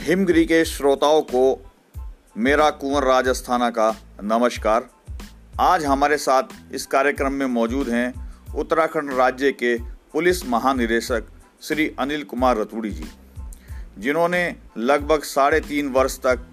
हिमगिरी 0.00 0.44
के 0.44 0.64
श्रोताओं 0.64 1.20
को 1.22 1.72
मेरा 2.36 2.68
कुंवर 2.70 3.04
राजस्थाना 3.04 3.68
का 3.70 3.88
नमस्कार। 4.22 4.88
आज 5.60 5.84
हमारे 5.84 6.16
साथ 6.16 6.42
इस 6.72 6.86
कार्यक्रम 6.86 7.32
में 7.32 7.46
मौजूद 7.46 7.88
हैं 7.88 8.12
उत्तराखंड 8.54 9.12
राज्य 9.12 9.50
के 9.52 9.76
पुलिस 10.12 10.44
महानिदेशक 10.46 11.24
श्री 11.62 11.90
अनिल 11.98 12.24
कुमार 12.24 12.56
रतूड़ी 12.58 12.90
जी, 12.90 13.04
जिन्होंने 13.98 14.56
लगभग 14.78 15.22
साढ़े 15.22 15.60
तीन 15.60 15.88
वर्ष 15.88 16.18
तक 16.18 16.46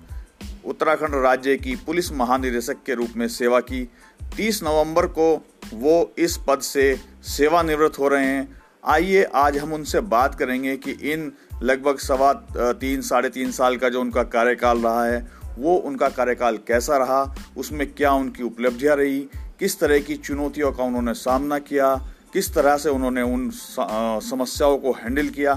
उत्तराखंड 0.66 1.16
राज्य 1.16 1.56
की 1.56 1.76
पुलिस 1.76 2.12
महानिदेशक 2.12 2.84
के 2.86 2.94
रूप 2.94 3.14
में 3.16 3.28
सेवा 3.28 3.60
की। 3.60 3.90
30 4.38 4.64
नवंबर 4.64 5.08
को 5.08 5.46
वो 5.74 6.14
इस 6.18 6.38
पद 6.48 6.60
से 6.60 6.96
सेवानिवृत्त 7.24 8.00
हो 8.00 8.08
रहे 8.08 8.26
हैं। 8.26 8.62
आइए 8.88 9.24
आज 9.36 9.58
हम 9.58 9.74
उनसे 9.74 10.00
बात 10.00 10.36
करेंगे 10.36 10.76
कि 10.78 10.92
इन 10.92 11.32
लगभग 11.64 11.98
सवा 11.98 12.34
तीन, 12.58 13.02
साढ़े 13.02 13.30
तीन 13.30 13.52
साल 13.52 13.78
का 13.78 13.90
जो 13.90 14.02
उनका 14.02 14.24
कार्यकाल 14.24 14.78
रहा 14.78 15.06
है, 15.06 15.28
वो 15.58 15.76
उनका 15.76 16.10
कार्यकाल 16.10 16.58
कैसा 16.58 16.98
रहा, 16.98 17.36
उसमें 17.58 17.92
क्या 17.94 18.12
उनकी 18.12 18.44
उपलब्धियाँ 18.44 18.96
रही, 18.96 19.20
किस 19.60 19.80
तरह 19.80 20.00
की 20.00 20.16
चुनौतियों 20.16 20.72
का 20.72 20.84
उन्होंने 20.84 21.14
सामना 21.14 21.60
किया, 21.60 21.96
किस 22.34 22.54
तरह 22.54 22.78
से 22.78 22.90
उन्होंने 22.90 23.22
उन 23.22 23.50
समस्याओं 23.50 24.78
को 24.78 24.92
हैंडल 24.92 25.28
किया। 25.28 25.54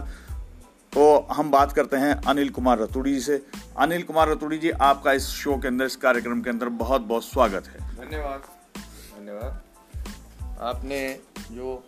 तो 0.93 1.27
हम 1.33 1.51
बात 1.51 1.73
करते 1.73 1.97
हैं 1.97 2.15
अनिल 2.23 2.49
कुमार 2.49 2.79
रतुड़ी 2.79 3.13
जी 3.13 3.21
से। 3.21 3.43
अनिल 3.79 4.03
कुमार 4.03 4.31
रतुड़ी 4.31 4.59
जी, 4.59 4.71
आपका 4.71 5.13
इस 5.13 5.27
शो 5.27 5.57
के 5.57 5.69
अंदर, 5.69 5.85
इस 5.85 5.97
कार्यक्रम 5.97 6.43
के 6.43 6.51
अंदर 6.51 6.69
बहुत 6.69 7.01
बहुत 7.03 7.25
स्वागत 7.25 7.69
है। 7.69 7.79
धन्यवाद। 7.97 8.43
धन्यवाद। 9.21 9.63
आपने 10.61 11.21
जो 11.53 11.85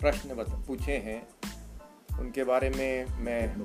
प्रश्न 0.00 0.44
पूछे 0.66 0.92
हैं। 0.92 1.28
उनके 2.20 2.44
बारे 2.44 2.70
में 2.70 3.06
मैं 3.18 3.58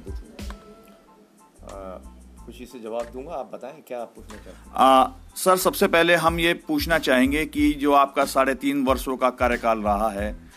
खुशी 2.46 2.66
से 2.66 2.80
जवाब 2.80 3.06
दूँगा। 3.06 3.34
आप 3.34 3.52
बताएँ 3.54 3.82
क्या 3.88 4.02
आप 4.02 4.14
पूछना 4.16 4.38
चाहते 4.38 4.50
हैं? 4.50 5.36
सर 5.36 5.58
सबसे 5.58 5.88
पहले 5.88 6.16
हम 6.16 6.40
ये 6.40 6.54
पूछना 6.54 6.98
चाहेंगे 6.98 7.46
कि 7.46 7.74
जो 7.74 7.94
आपका 7.94 8.26
साढ़े 8.26 8.56
तीन 8.56 8.86
वर्षों 8.86 9.18
का 9.18 9.30
कार्यकाल 9.30 9.80
रहा 9.80 10.10
है 10.10 10.52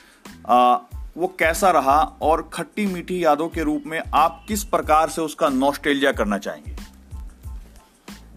आ, 0.48 0.78
वो 1.16 1.26
कैसा 1.38 1.70
रहा 1.70 2.18
और 2.22 2.50
खट्टी 2.52 2.86
मीठी 2.86 3.24
यादों 3.24 3.48
के 3.48 3.62
रूप 3.62 3.82
में 3.86 4.02
आप 4.14 4.44
किस 4.48 4.64
प्रकार 4.64 5.08
से 5.08 5.22
उसका 5.22 5.48
नॉस्टेलिया 5.48 6.12
करना 6.12 6.38
चाहेंगे? 6.38 6.76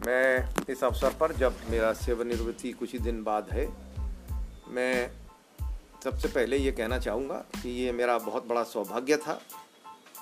मैं 0.08 0.56
इस 0.70 0.84
अवसर 0.84 1.10
पर 1.10 1.34
जब 1.34 1.56
मेरा 1.70 1.94
सेवानिवृत्ति 1.94 2.72
कुछ 2.72 2.94
ही 2.94 3.00
दिन 3.00 3.24
बाद 3.24 3.48
है 3.54 3.74
मैं 4.70 5.12
सबसे 6.04 6.28
पहले 6.28 6.58
ये 6.58 6.72
कहना 6.72 6.98
चाहूँगा 7.00 7.36
कि 7.56 7.70
ये 7.82 7.92
मेरा 7.92 8.18
बहुत 8.18 8.48
बड़ा 8.48 8.64
सौभाग्य 8.64 9.18
था 9.18 9.34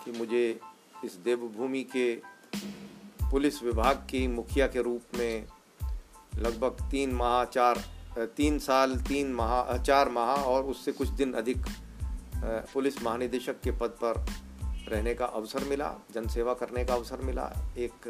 कि 0.05 0.11
मुझे 0.11 0.59
इस 1.05 1.15
देवभूमि 1.15 1.83
के 1.95 2.13
पुलिस 3.31 3.61
विभाग 3.63 3.95
की 4.09 4.27
मुखिया 4.27 4.67
के 4.67 4.81
रूप 4.81 5.17
में 5.17 5.45
लगभग 6.37 6.87
तीन 6.91 7.13
माह 7.13 7.43
चार 7.45 7.83
तीन 8.37 8.59
साल, 8.59 8.95
तीन 8.97 9.33
माह 9.33 9.77
चार 9.77 10.09
माह 10.09 10.43
और 10.43 10.63
उससे 10.63 10.91
कुछ 10.91 11.07
दिन 11.09 11.33
अधिक 11.33 11.65
पुलिस 12.73 13.01
महानिदेशक 13.03 13.59
के 13.61 13.71
पद 13.71 13.97
पर 14.03 14.25
रहने 14.89 15.13
का 15.13 15.25
अवसर 15.25 15.63
मिला, 15.63 15.93
जनसेवा 16.13 16.53
करने 16.53 16.83
का 16.85 16.93
अवसर 16.93 17.21
मिला। 17.21 17.51
एक 17.77 18.07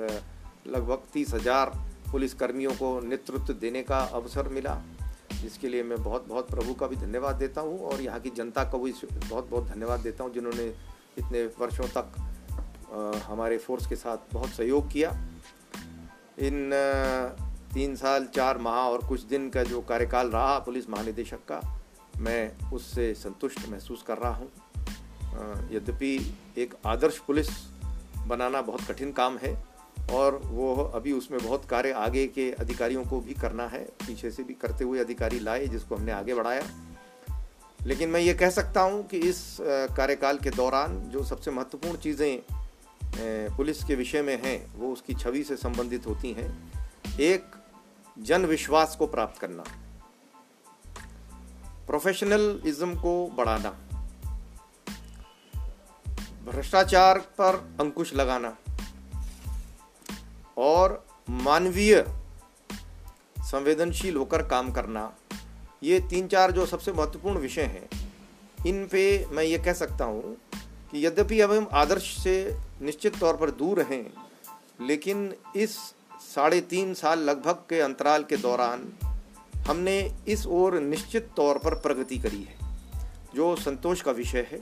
लगभग 0.67 1.03
तीस 1.13 1.33
हज़ार 1.33 1.71
पुलिसकर्मियों 2.11 2.71
को 2.71 2.99
नेतृत्व 2.99 3.53
देने 3.53 3.81
का 3.83 3.99
अवसर 4.13 4.47
मिला। 4.49 4.81
जिसके 5.41 5.69
लिए 5.69 5.83
मैं 5.83 6.03
बहुत 6.03 6.27
बहुत 6.27 6.49
प्रभु 6.49 6.73
का 6.73 6.87
भी 6.87 6.95
धन्यवाद 6.95 7.35
देता 7.35 7.61
हूँ 7.61 7.79
और 7.79 8.01
यहाँ 8.01 8.19
की 8.19 8.29
जनता 8.29 8.63
का 8.63 8.77
भी 8.77 8.93
बहुत 9.29 9.49
बहुत 9.49 9.67
धन्यवाद 9.67 9.99
देता 9.99 10.23
हूँ 10.23 10.33
जिन्होंने 10.33 10.67
इतने 11.17 11.45
वर्षों 11.59 11.87
तक 11.97 13.23
हमारे 13.27 13.57
फोर्स 13.57 13.87
के 13.87 13.95
साथ 13.95 14.33
बहुत 14.33 14.49
सहयोग 14.49 14.91
किया। 14.91 15.09
इन 16.39 16.71
तीन 17.73 17.95
साल, 17.95 18.25
चार 18.25 18.57
माह 18.57 18.79
और 18.79 19.05
कुछ 19.07 19.21
दिन 19.21 19.49
का 19.49 19.63
जो 19.63 19.81
कार्यकाल 19.81 20.27
रहा 20.27 20.59
पुलिस 20.59 20.89
महानिदेशक 20.89 21.39
का, 21.51 21.61
मैं 22.17 22.71
उससे 22.71 23.13
संतुष्ट 23.13 23.69
महसूस 23.69 24.03
कर 24.03 24.17
रहा 24.17 24.33
हूँ। 24.33 24.51
यद्यपि 25.71 26.35
एक 26.57 26.75
आदर्श 26.85 27.17
पुलिस 27.17 27.47
बनाना 28.27 28.61
बहुत 28.61 28.81
कठिन 28.81 29.11
काम 29.11 29.37
है 29.37 29.53
और 30.11 30.35
वो 30.43 30.75
अभी 30.95 31.11
उसमें 31.11 31.39
बहुत 31.43 31.65
कार्य 31.65 31.91
आगे 31.91 32.25
के 32.27 32.51
अधिकारियों 32.51 33.03
को 33.05 33.19
भी 33.21 33.33
करना 33.33 33.67
है, 33.67 33.83
पीछे 34.07 34.31
से 34.31 34.43
भी 34.43 34.53
करते 34.53 34.83
हुए 34.83 34.99
अधिकारी 34.99 35.39
लाए 35.39 35.67
जिसको 35.67 35.95
हमने 35.95 36.11
आगे 36.11 36.33
बढ़ाया। 36.33 36.63
लेकिन 37.85 38.09
मैं 38.09 38.19
ये 38.19 38.33
कह 38.33 38.49
सकता 38.49 38.81
हूँ 38.81 39.07
कि 39.07 39.17
इस 39.19 39.57
कार्यकाल 39.61 40.37
के 40.37 40.49
दौरान 40.49 40.99
जो 40.99 41.23
सबसे 41.23 41.51
महत्वपूर्ण 41.51 41.97
चीज़ें 41.97 42.41
पुलिस 43.57 43.83
के 43.83 43.95
विषय 43.95 44.21
में 44.21 44.41
हैं, 44.43 44.73
वो 44.75 44.91
उसकी 44.93 45.13
छवि 45.13 45.43
से 45.43 45.55
संबंधित 45.55 46.07
होती 46.07 46.31
हैं। 46.33 47.17
एक 47.19 47.43
जन 48.19 48.45
विश्वास 48.45 48.95
को 48.95 49.07
प्राप्त 49.07 49.41
करना। 49.41 49.63
प्रोफेशनलिज्म 51.87 52.95
को 52.95 53.27
बढ़ाना। 53.37 53.69
भ्रष्टाचार 56.45 57.19
पर 57.19 57.55
अंकुश 57.79 58.13
लगाना। 58.13 58.57
और 60.57 61.03
मानवीय 61.29 62.03
संवेदनशील 63.39 64.15
होकर 64.15 64.41
काम 64.47 64.71
करना, 64.71 65.11
ये 65.83 65.99
तीन 66.09 66.27
चार 66.27 66.51
जो 66.51 66.65
सबसे 66.65 66.91
महत्वपूर्ण 66.91 67.39
विषय 67.39 67.63
हैं, 67.63 67.89
इन 68.65 68.85
पे 68.87 69.25
मैं 69.31 69.43
ये 69.43 69.57
कह 69.57 69.73
सकता 69.73 70.05
हूँ 70.05 70.35
कि 70.91 71.05
यद्यपि 71.05 71.39
अब 71.39 71.51
हम 71.51 71.67
आदर्श 71.73 72.17
से 72.17 72.35
निश्चित 72.81 73.19
तौर 73.19 73.37
पर 73.37 73.51
दूर 73.51 73.81
हैं 73.81 74.05
लेकिन 74.81 75.33
इस 75.55 75.75
साढ़े 76.21 76.61
तीन 76.61 76.93
साल 76.93 77.19
लगभग 77.19 77.63
के 77.69 77.79
अंतराल 77.79 78.23
के 78.23 78.37
दौरान 78.37 78.91
हमने 79.67 79.99
इस 80.27 80.45
ओर 80.47 80.79
निश्चित 80.79 81.29
तौर 81.37 81.57
पर 81.57 81.73
प्रगति 81.75 82.17
करी 82.17 82.41
है, 82.41 82.55
जो 83.35 83.55
संतोष 83.55 84.01
का 84.01 84.11
विषय 84.11 84.47
है। 84.51 84.59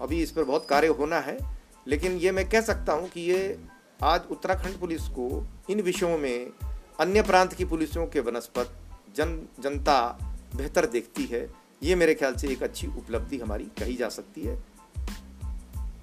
अभी 0.00 0.22
इस 0.22 0.30
पर 0.30 0.44
बहुत 0.44 0.66
कार्य 0.68 0.88
होना 0.88 1.18
है, 1.20 1.38
लेकिन 1.86 2.16
ये 2.16 2.32
मैं 2.32 2.48
कह 2.48 2.60
सकता 2.60 2.92
हूँ 2.92 3.08
कि 3.08 3.20
ये 3.20 3.58
आज 4.02 4.20
उत्तराखंड 4.30 4.78
पुलिस 4.80 5.08
को 5.08 5.46
इन 5.70 5.80
विषयों 5.80 6.16
में 6.18 6.52
अन्य 7.00 7.22
प्रांत 7.22 7.52
की 7.52 7.64
पुलिसों 7.64 8.06
के 8.06 8.20
वनस्पत 8.20 8.70
जन, 9.16 9.48
जनता 9.60 10.18
बेहतर 10.56 10.86
देखती 10.86 11.24
है। 11.24 11.42
ये 11.82 11.94
मेरे 11.94 12.14
ख्याल 12.14 12.34
से 12.34 12.48
एक 12.48 12.62
अच्छी 12.62 12.86
उपलब्धि 12.88 13.38
हमारी 13.38 13.64
कही 13.78 13.96
जा 13.96 14.08
सकती 14.08 14.40
है। 14.40 14.56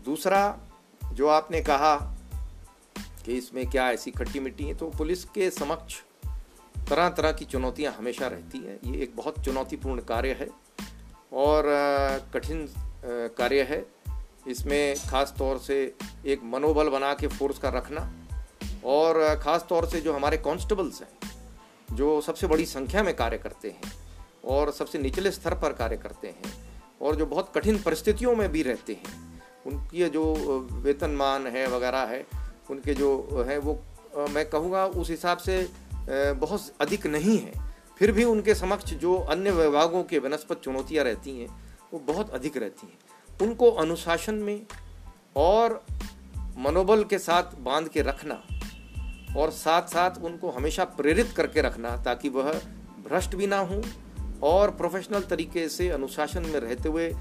दूसरा, 0.05 0.41
जो 1.13 1.27
आपने 1.27 1.61
कहा 1.61 1.95
कि 3.25 3.37
इसमें 3.37 3.69
क्या 3.69 3.89
ऐसी 3.91 4.11
खट्टी 4.11 4.39
मिट्टी 4.39 4.63
है 4.63 4.73
तो 4.73 4.89
पुलिस 4.97 5.23
के 5.25 5.49
समक्ष 5.51 5.99
तरह 6.89 7.09
तरह 7.09 7.31
की 7.31 7.45
चुनौतियाँ 7.45 7.93
हमेशा 7.93 8.27
रहती 8.27 8.57
हैं। 8.57 8.79
ये 8.85 9.01
एक 9.03 9.15
बहुत 9.15 9.43
चुनौतीपूर्ण 9.45 10.01
कार्य 10.03 10.37
है 10.39 10.49
और 11.33 11.63
कठिन 12.33 12.67
कार्य 13.37 13.61
है। 13.63 13.85
इसमें 14.47 14.95
ख़ास 14.99 15.33
तौर 15.37 15.57
से 15.57 15.75
एक 16.25 16.41
मनोबल 16.45 16.89
बना 16.89 17.13
के 17.13 17.27
फोर्स 17.29 17.59
का 17.59 17.69
रखना 17.69 18.01
और 18.85 19.19
ख़ास 19.43 19.65
तौर 19.69 19.85
से 19.85 20.01
जो 20.01 20.13
हमारे 20.13 20.37
कांस्टेबल्स 20.39 21.01
हैं, 21.01 21.09
जो 21.89 22.19
सबसे 22.21 22.47
बड़ी 22.47 22.65
संख्या 22.65 23.03
में 23.03 23.15
कार्य 23.15 23.37
करते 23.37 23.69
हैं 23.69 23.91
और 24.45 24.71
सबसे 24.71 24.99
निचले 24.99 25.31
स्तर 25.31 25.53
पर 25.53 25.73
कार्य 25.73 25.97
करते 25.97 26.27
हैं 26.27 26.53
और 27.01 27.15
जो 27.15 27.25
बहुत 27.25 27.51
कठिन 27.55 27.81
परिस्थितियों 27.83 28.35
में 28.35 28.51
भी 28.51 28.61
रहते 28.63 28.93
हैं, 28.95 29.15
उनकी 29.65 30.09
जो 30.09 30.23
वेतनमान 30.83 31.47
है 31.47 31.67
वगैरह 31.67 32.05
है, 32.05 32.25
उनके 32.69 32.93
जो 32.93 33.45
है 33.47 33.57
वो 33.59 33.79
मैं 34.29 34.45
कहूँगा 34.49 34.85
उस 34.85 35.09
हिसाब 35.09 35.37
से 35.39 35.67
बहुत 36.09 36.71
अधिक 36.81 37.05
नहीं 37.07 37.37
है। 37.39 37.65
फिर 37.99 38.11
भी 38.11 38.23
उनके 38.23 38.55
समक्ष 38.55 38.93
जो 38.95 39.15
अन्य 39.29 39.51
विभागों 39.51 40.03
के 40.03 40.19
वनस्पत 40.19 40.61
चुनौतियाँ 40.63 41.03
रहती 41.05 41.39
हैं, 41.39 41.47
वो 41.93 41.99
बहुत 42.07 42.29
अधिक 42.29 42.57
रहती 42.57 42.87
हैं। 42.87 42.97
उनको 43.41 43.71
अनुशासन 43.71 44.35
में 44.35 44.65
और 45.35 45.85
मनोबल 46.57 47.03
के 47.03 47.19
साथ 47.19 47.43
बाँध 47.59 47.87
के 47.87 48.01
रखना 48.01 48.43
और 49.37 49.51
साथ 49.51 49.81
साथ 49.81 50.11
उनको 50.23 50.49
हमेशा 50.49 50.83
प्रेरित 50.83 51.33
करके 51.37 51.61
रखना 51.61 51.97
ताकि 52.03 52.29
वह 52.29 52.53
भ्रष्ट 53.09 53.35
भी 53.35 53.47
ना 53.47 53.59
हो 53.59 53.81
और 54.43 54.71
प्रोफेशनल 54.71 55.21
तरीके 55.21 55.69
से 55.69 55.89
अनुशासन 55.89 56.41
में 56.43 56.59
रहते 56.59 56.89
हुए 56.89 57.15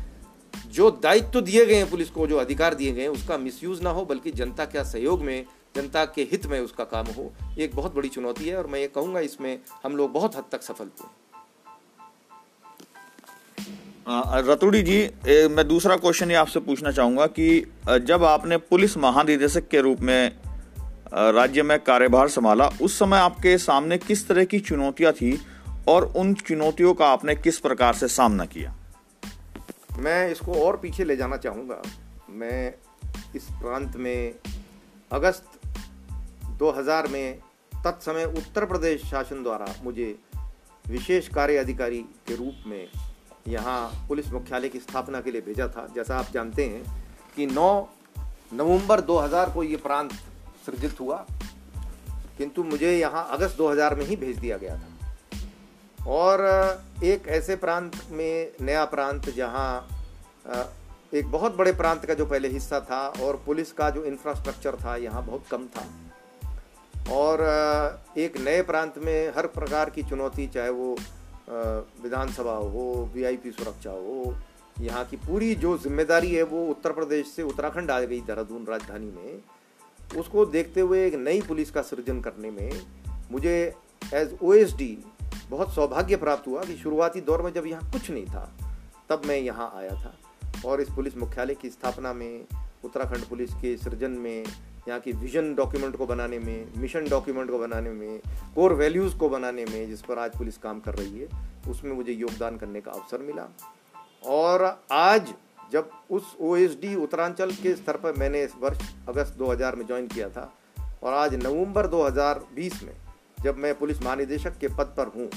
जो 0.67 0.91
दायित्व 0.91 1.41
दिए 1.41 1.67
गए 1.67 1.75
हैं 1.75 1.91
पुलिस 1.91 2.11
को, 2.11 2.27
जो 2.27 2.37
अधिकार 2.37 2.75
दिए 2.75 2.93
गए 2.93 3.03
हैं, 3.03 3.09
उसका 3.09 3.39
मिसयूज 3.39 3.83
ना 3.83 3.91
हो, 3.91 4.05
बल्कि 4.05 4.31
जनता 4.31 4.65
के 4.65 4.85
सहयोग 4.85 5.23
में, 5.23 5.47
जनता 5.77 6.05
के 6.05 6.23
हित 6.23 6.47
में 6.47 6.61
उसका 6.61 6.85
काम 6.85 7.07
हो। 7.07 7.33
ये 7.43 7.65
एक 7.65 7.75
बहुत 7.75 7.95
बड़ी 7.95 8.09
चुनौती 8.09 8.49
है 8.49 8.57
और 8.57 8.67
मैं 8.67 8.81
ये 8.81 8.89
कहूँगा 8.89 9.21
इसमें 9.21 9.61
हम 9.85 9.97
लोग 9.97 10.13
बहुत 10.13 10.37
हद 10.37 10.45
तक 10.53 10.63
सफल 10.63 10.85
हुए 10.85 11.09
रतुड़ी 14.09 14.83
जी 14.83 15.11
ए, 15.29 15.49
मैं 15.49 15.69
दूसरा 15.69 15.97
क्वेश्चन 15.97 16.31
ये 16.31 16.37
आपसे 16.37 16.61
पूछना 16.61 16.91
चाहूँगा 16.91 17.27
कि 17.27 17.73
जब 17.89 18.25
आपने 18.25 18.57
पुलिस 18.57 18.97
महानिदेशक 18.97 19.69
के 19.69 19.81
रूप 19.81 20.01
में 20.01 20.37
राज्य 21.15 21.63
में 21.63 21.79
कार्यभार 21.79 22.29
संभाला 22.29 22.69
उस 22.83 22.99
समय 22.99 23.17
आपके 23.17 23.59
सामने 23.59 23.99
किस 23.99 24.29
तरह 24.29 24.45
की 24.45 24.61
चुनौतियाँ 24.61 25.13
थी 25.13 25.41
और 25.89 26.13
उन 26.17 26.35
चुनौतियों 26.35 26.95
का 26.95 27.07
आपने 27.09 27.35
किस 27.35 27.59
प्रकार 27.59 27.95
से 27.95 28.09
सामना 28.09 28.45
किया? 28.45 28.77
मैं 29.99 30.31
इसको 30.31 30.55
और 30.55 30.77
पीछे 30.77 31.05
ले 31.05 31.17
जाना 31.17 31.37
चाहूँगा। 31.37 31.83
मैं 32.31 32.75
इस 33.37 33.45
प्रांत 33.45 33.97
में 33.97 34.35
अगस्त 35.13 35.47
2000 36.63 37.09
में 37.09 37.39
तत्समय 37.85 38.25
उत्तर 38.25 38.65
प्रदेश 38.65 39.03
शासन 39.03 39.43
द्वारा 39.43 39.67
मुझे 39.85 40.19
विशेष 40.89 41.29
कार्य 41.29 41.57
अधिकारी 41.57 41.99
के 41.99 42.37
रूप 42.37 42.55
में 42.67 42.89
यहाँ 43.49 44.07
पुलिस 44.09 44.33
मुख्यालय 44.33 44.69
की 44.69 44.79
स्थापना 44.81 45.21
के 45.21 45.31
लिए 45.31 45.41
भेजा 45.41 45.69
था। 45.69 45.87
जैसा 45.95 46.19
आप 46.19 46.27
जानते 46.35 46.65
हैं 46.65 46.83
कि 47.37 47.47
9 47.47 47.89
नवंबर 48.53 49.01
2000 49.03 49.51
को 49.51 49.63
ये 49.63 49.77
प्रांत 49.77 50.13
सृजित 50.67 51.01
हुआ, 51.01 51.25
किंतु 52.39 52.63
मुझे 52.65 52.93
यहाँ 52.93 53.27
अगस्त 53.33 53.57
2000 53.57 53.95
में 53.95 54.05
ही 54.07 54.17
भेज 54.17 54.39
दिया 54.39 54.57
गया 54.57 54.77
था। 54.77 56.05
और 56.09 56.41
एक 57.05 57.29
ऐसे 57.29 57.57
प्रांत 57.57 57.93
में, 58.11 58.53
नया 58.61 58.85
प्रांत 58.85 59.29
जहाँ 59.31 59.89
एक 61.15 61.31
बहुत 61.31 61.57
बड़े 61.57 61.73
प्रांत 61.73 62.05
का 62.05 62.15
जो 62.15 62.27
पहले 62.27 62.49
हिस्सा 62.49 62.81
था 62.81 63.07
और 63.23 63.43
पुलिस 63.47 63.73
का 63.73 63.89
जो 63.91 64.05
इंफ्रास्ट्रक्चर 64.05 64.77
था, 64.77 64.97
यहाँ 64.97 65.25
बहुत 65.27 65.45
कम 65.51 65.67
था। 65.67 65.87
और 67.13 67.41
एक 68.19 68.37
नए 68.41 68.63
प्रांत 68.63 68.99
में 68.99 69.33
हर 69.37 69.47
प्रकार 69.49 69.91
की 69.91 70.03
चुनौती, 70.03 70.47
चाहे 70.49 70.71
वो 70.71 70.97
विधानसभा 71.49 72.53
हो 72.53 73.11
वीआईपी 73.15 73.51
सुरक्षा 73.53 73.91
हो, 73.91 74.35
यहाँ 74.81 75.05
की 75.05 75.17
पूरी 75.17 75.55
जो 75.55 75.77
ज़िम्मेदारी 75.79 76.35
है 76.35 76.43
वो 76.45 76.65
उत्तर 76.69 76.93
प्रदेश 76.93 77.27
से 77.27 77.43
उत्तराखंड 77.43 77.91
आ 77.91 78.01
गई 78.01 78.21
देहरादून 78.21 78.67
राजधानी 78.67 79.11
में। 79.11 80.19
उसको 80.19 80.45
देखते 80.47 80.81
हुए 80.81 81.07
एक 81.07 81.15
नई 81.17 81.41
पुलिस 81.43 81.71
का 81.71 81.83
सृजन 81.83 82.21
करने 82.21 82.51
में 82.51 82.71
मुझे 83.31 83.55
एज 84.15 84.37
ओ 84.43 84.55
बहुत 85.51 85.75
सौभाग्य 85.75 86.17
प्राप्त 86.17 86.47
हुआ 86.49 86.63
कि 86.65 86.77
शुरुआती 86.77 87.21
दौर 87.21 87.43
में 87.43 87.53
जब 87.53 87.67
यहाँ 87.67 87.91
कुछ 87.93 88.11
नहीं 88.11 88.27
था, 88.27 88.51
तब 89.11 89.23
मैं 89.27 89.39
यहाँ 89.39 89.71
आया 89.77 89.95
था। 89.95 90.15
और 90.67 90.81
इस 90.81 90.89
पुलिस 90.91 91.17
मुख्यालय 91.17 91.55
की 91.55 91.71
स्थापना 91.71 92.13
में, 92.13 92.45
उत्तराखंड 92.85 93.25
पुलिस 93.25 93.55
के 93.55 93.77
सृजन 93.77 94.11
में 94.11 94.45
यहाँ 94.89 95.01
की 95.01 95.13
विजन 95.13 95.55
डॉक्यूमेंट 95.55 95.97
को 95.97 96.07
बनाने 96.07 96.39
में 96.39 96.67
मिशन 96.79 97.09
डॉक्यूमेंट 97.09 97.51
को 97.51 97.59
बनाने 97.59 97.91
में 97.91 98.21
कोर 98.55 98.73
वैल्यूज़ 98.75 99.17
को 99.19 99.29
बनाने 99.29 99.65
में 99.65 99.89
जिस 99.89 100.03
पर 100.03 100.19
आज 100.19 100.37
पुलिस 100.39 100.59
काम 100.59 100.81
कर 100.81 100.95
रही 100.95 101.19
है, 101.19 101.29
उसमें 101.71 101.93
मुझे 101.93 102.13
योगदान 102.13 102.59
करने 102.59 102.81
का 102.81 102.91
अवसर 102.93 103.23
मिला। 103.23 103.49
और 104.27 104.65
आज 104.93 105.33
जब 105.73 105.91
उस 106.11 106.37
ओएसडी 106.41 106.95
उत्तरांचल 106.97 107.53
के 107.53 107.75
स्तर 107.77 107.97
पर 107.97 108.17
मैंने 108.19 108.43
इस 108.43 108.53
वर्ष 108.61 108.79
अगस्त 109.09 109.37
2000 109.39 109.77
में 109.77 109.87
ज्वाइन 109.87 110.07
किया 110.09 110.29
था, 110.29 110.53
और 111.03 111.13
आज 111.15 111.35
नवंबर 111.37 111.87
2020 111.89 112.83
में 112.83 112.95
जब 113.39 113.59
मैं 113.59 113.75
पुलिस 113.79 114.03
महानिदेशक 114.03 114.59
के 114.59 114.69
पद 114.69 114.95
पर 114.97 115.13
हूँ 115.17 115.29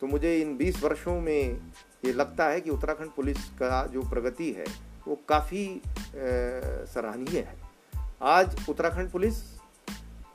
तो 0.00 0.06
मुझे 0.06 0.36
इन 0.36 0.56
20 0.58 0.82
वर्षों 0.82 1.20
में 1.20 1.60
ये 2.04 2.12
लगता 2.12 2.44
है 2.44 2.60
कि 2.60 2.70
उत्तराखंड 2.70 3.10
पुलिस 3.12 3.44
का 3.60 3.86
जो 3.86 4.02
प्रगति 4.10 4.50
है, 4.52 4.64
वो 5.08 5.18
काफ़ी 5.28 5.64
सराहनीय 6.14 7.38
है। 7.38 7.67
आज 8.22 8.56
उत्तराखंड 8.68 9.10
पुलिस 9.10 9.34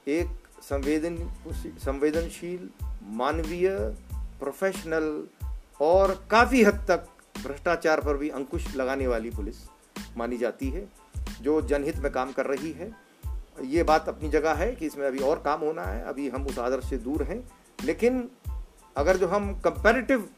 एक 0.07 0.27
संवेदन 0.61 1.17
संवेदनशील 1.85 2.69
मानवीय 3.03 3.69
प्रोफेशनल 4.39 5.27
और 5.81 6.25
काफ़ी 6.31 6.63
हद 6.63 6.85
तक 6.87 7.07
भ्रष्टाचार 7.43 8.01
पर 8.01 8.17
भी 8.17 8.29
अंकुश 8.29 8.75
लगाने 8.75 9.07
वाली 9.07 9.29
पुलिस 9.29 9.55
मानी 10.17 10.37
जाती 10.37 10.69
है 10.69 10.89
जो 11.41 11.61
जनहित 11.61 11.97
में 11.97 12.11
काम 12.11 12.31
कर 12.31 12.45
रही 12.45 12.71
है। 12.71 12.95
ये 13.63 13.83
बात 13.83 14.09
अपनी 14.09 14.29
जगह 14.29 14.53
है 14.53 14.75
कि 14.75 14.85
इसमें 14.85 15.07
अभी 15.07 15.19
और 15.19 15.39
काम 15.39 15.59
होना 15.59 15.83
है 15.83 16.03
अभी 16.03 16.29
हम 16.29 16.45
उस 16.45 16.59
आदर्श 16.59 16.89
से 16.89 16.97
दूर 16.97 17.23
हैं। 17.23 17.51
लेकिन 17.83 18.29
अगर 18.97 19.17
जो 19.17 19.27
हम 19.27 19.59
कंपेरेटिव 19.59 20.29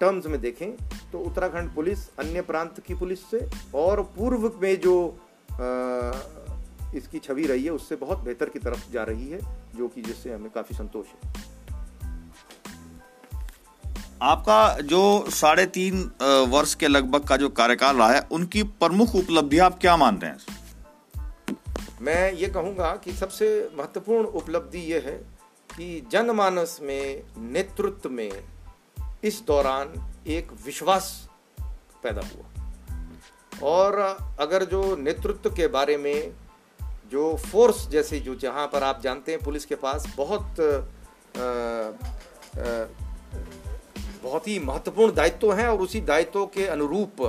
टर्म्स 0.00 0.26
में 0.26 0.40
देखें 0.40 0.72
तो 1.12 1.18
उत्तराखंड 1.18 1.74
पुलिस 1.74 2.16
अन्य 2.16 2.40
प्रांत 2.40 2.80
की 2.80 2.94
पुलिस 2.94 3.30
से 3.30 3.50
और 3.74 4.02
पूर्व 4.02 4.52
में 4.62 4.80
जो 4.80 5.18
आ, 5.52 5.56
इसकी 6.94 7.18
छवि 7.18 7.46
रही 7.46 7.64
है 7.64 7.70
उससे 7.70 7.96
बहुत 7.96 8.18
बेहतर 8.18 8.48
की 8.48 8.58
तरफ़ 8.58 8.90
जा 8.92 9.02
रही 9.02 9.28
है 9.28 9.40
जो 9.76 9.88
कि 9.88 10.02
जिससे 10.02 10.32
हमें 10.32 10.50
काफ़ी 10.50 10.76
संतोष 10.76 11.06
है। 11.06 11.32
आपका 14.22 14.80
जो 14.80 15.30
साढ़े 15.30 15.66
तीन 15.66 16.10
वर्ष 16.50 16.74
के 16.74 16.88
लगभग 16.88 17.24
का 17.24 17.36
जो 17.36 17.48
कार्यकाल 17.48 17.96
रहा 17.96 18.12
है 18.12 18.20
उनकी 18.32 18.62
प्रमुख 18.62 19.14
उपलब्धि 19.14 19.58
आप 19.58 19.78
क्या 19.80 19.96
मानते 19.96 20.26
हैं? 20.26 20.38
मैं 22.00 22.32
ये 22.32 22.48
कहूँगा 22.48 22.90
कि 22.96 23.12
सबसे 23.12 23.70
महत्वपूर्ण 23.78 24.26
उपलब्धि 24.26 24.78
ये 24.78 24.98
है 24.98 25.16
कि 25.70 26.08
जनमानस 26.12 26.78
में 26.82 27.22
नेतृत्व 27.38 28.10
में 28.10 28.30
इस 29.24 29.42
दौरान 29.46 29.92
एक 30.26 30.52
विश्वास 30.64 31.28
पैदा 32.02 32.22
हुआ। 32.22 32.46
और 33.62 33.98
अगर 34.40 34.64
जो 34.64 34.96
नेतृत्व 34.96 35.50
के 35.50 35.66
बारे 35.68 35.96
में 35.96 36.32
जो 37.10 37.36
फोर्स 37.36 37.88
जैसे 37.88 38.20
जो 38.20 38.34
जहाँ 38.34 38.66
पर 38.66 38.82
आप 38.82 39.00
जानते 39.02 39.32
हैं 39.32 39.40
पुलिस 39.44 39.64
के 39.64 39.74
पास 39.74 40.14
बहुत 40.16 40.60
आ, 40.60 41.42
आ, 41.42 42.84
बहुत 44.22 44.48
ही 44.48 44.58
महत्वपूर्ण 44.58 45.14
दायित्व 45.14 45.52
हैं 45.52 45.68
और 45.68 45.78
उसी 45.78 46.00
दायित्व 46.00 46.46
के 46.46 46.66
अनुरूप 46.66 47.22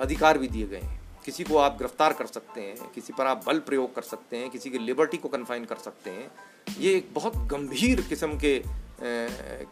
अधिकार 0.00 0.38
भी 0.38 0.48
दिए 0.48 0.66
गए 0.66 0.80
हैं। 0.80 1.00
किसी 1.24 1.44
को 1.44 1.56
आप 1.56 1.78
गिरफ़्तार 1.78 2.12
कर 2.12 2.26
सकते 2.26 2.60
हैं 2.60 2.90
किसी 2.94 3.12
पर 3.12 3.26
आप 3.26 3.44
बल 3.46 3.58
प्रयोग 3.58 3.94
कर 3.94 4.02
सकते 4.02 4.36
हैं 4.36 4.50
किसी 4.50 4.70
की 4.70 4.78
लिबर्टी 4.78 5.16
को 5.16 5.28
कन्फाइन 5.28 5.64
कर 5.64 5.76
सकते 5.76 6.10
हैं 6.10 6.30
ये 6.78 6.94
एक 6.94 7.08
बहुत 7.12 7.36
गंभीर 7.36 8.00
किस्म 8.00 8.38
के 8.38 8.62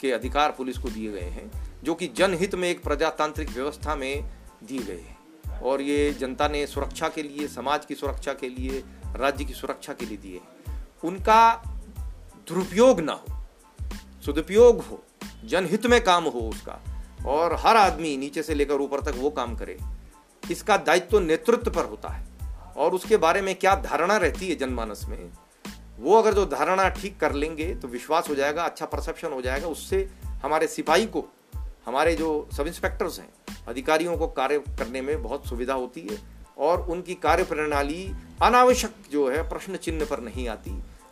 के 0.01 0.13
अधिकार 0.13 0.51
पुलिस 0.51 0.79
को 0.79 0.89
दिए 0.89 1.11
गए 1.13 1.29
हैं 1.29 1.51
जो 1.85 1.95
कि 1.95 2.07
जनहित 2.07 2.55
में 2.55 2.69
एक 2.71 2.83
प्रजातांत्रिक 2.83 3.51
व्यवस्था 3.51 3.95
में 3.97 4.31
दिए 4.65 4.79
गए 4.79 5.01
हैं। 5.01 5.21
और 5.61 5.81
ये 5.81 6.11
जनता 6.13 6.49
ने 6.49 6.67
सुरक्षा 6.67 7.09
के 7.09 7.23
लिए 7.23 7.49
समाज 7.49 7.87
की 7.87 7.95
सुरक्षा 7.95 8.33
के 8.33 8.49
लिए 8.49 8.85
राज्य 9.17 9.45
की 9.45 9.55
सुरक्षा 9.55 9.93
के 9.93 10.07
लिए 10.07 10.17
दिए। 10.17 10.41
उनका 11.03 11.55
दुरुपयोग 12.49 13.01
ना 13.01 13.13
हो, 13.13 13.39
सदुपयोग 14.27 14.81
हो, 14.81 15.03
जनहित 15.45 15.87
में 15.87 16.03
काम 16.05 16.25
हो 16.25 16.41
उसका, 16.41 16.81
और 17.27 17.55
हर 17.61 17.77
आदमी 17.77 18.17
नीचे 18.17 18.43
से 18.43 18.55
लेकर 18.55 18.81
ऊपर 18.81 19.01
तक 19.01 19.15
वो 19.17 19.31
काम 19.31 19.55
करे, 19.57 19.79
इसका 20.43 20.77
दायित्व 20.77 21.09
तो 21.11 21.21
नेतृत्व 21.21 21.71
पर 21.71 21.85
होता 21.85 22.09
है। 22.09 22.27
और 22.77 22.95
उसके 22.95 23.17
बारे 23.17 23.43
में 23.43 23.55
क्या 23.55 23.75
धारणा 23.77 24.17
रहती 24.17 24.49
है 24.49 24.55
जनमानस 24.57 25.05
में, 25.09 25.31
वो 25.99 26.17
अगर 26.17 26.35
जो 26.35 26.45
धारणा 26.47 26.89
ठीक 26.91 27.19
कर 27.21 27.33
लेंगे 27.33 27.75
तो 27.75 27.89
विश्वास 27.89 28.29
हो 28.29 28.35
जाएगा 28.35 28.63
अच्छा 28.63 28.87
परसेप्शन 28.87 29.33
हो 29.33 29.41
जाएगा, 29.43 29.69
उससे 29.69 30.09
हमारे 30.43 30.67
सिपाही 30.67 31.07
को, 31.07 31.25
हमारे 31.87 32.15
जो 32.15 32.49
सब 32.57 32.67
इंस्पेक्टर्स 32.67 33.19
हैं, 33.19 33.29
अधिकारियों 33.69 34.17
को 34.17 34.27
कार्य 34.29 34.59
करने 34.79 35.01
में 35.01 35.23
बहुत 35.23 35.47
सुविधा 35.47 35.75
होती 35.75 36.01
है। 36.03 36.19
और 36.61 36.81
उनकी 36.91 37.15
कार्य 37.23 37.45
प्रणाली 37.45 38.03
अनावश्यक 38.43 38.95
जो 39.13 39.29
है 39.31 39.43
प्रश्न 39.49 39.77
चिन्ह 39.77 40.05
पर 40.05 40.21
नहीं 40.21 40.49
आती। 40.49 40.71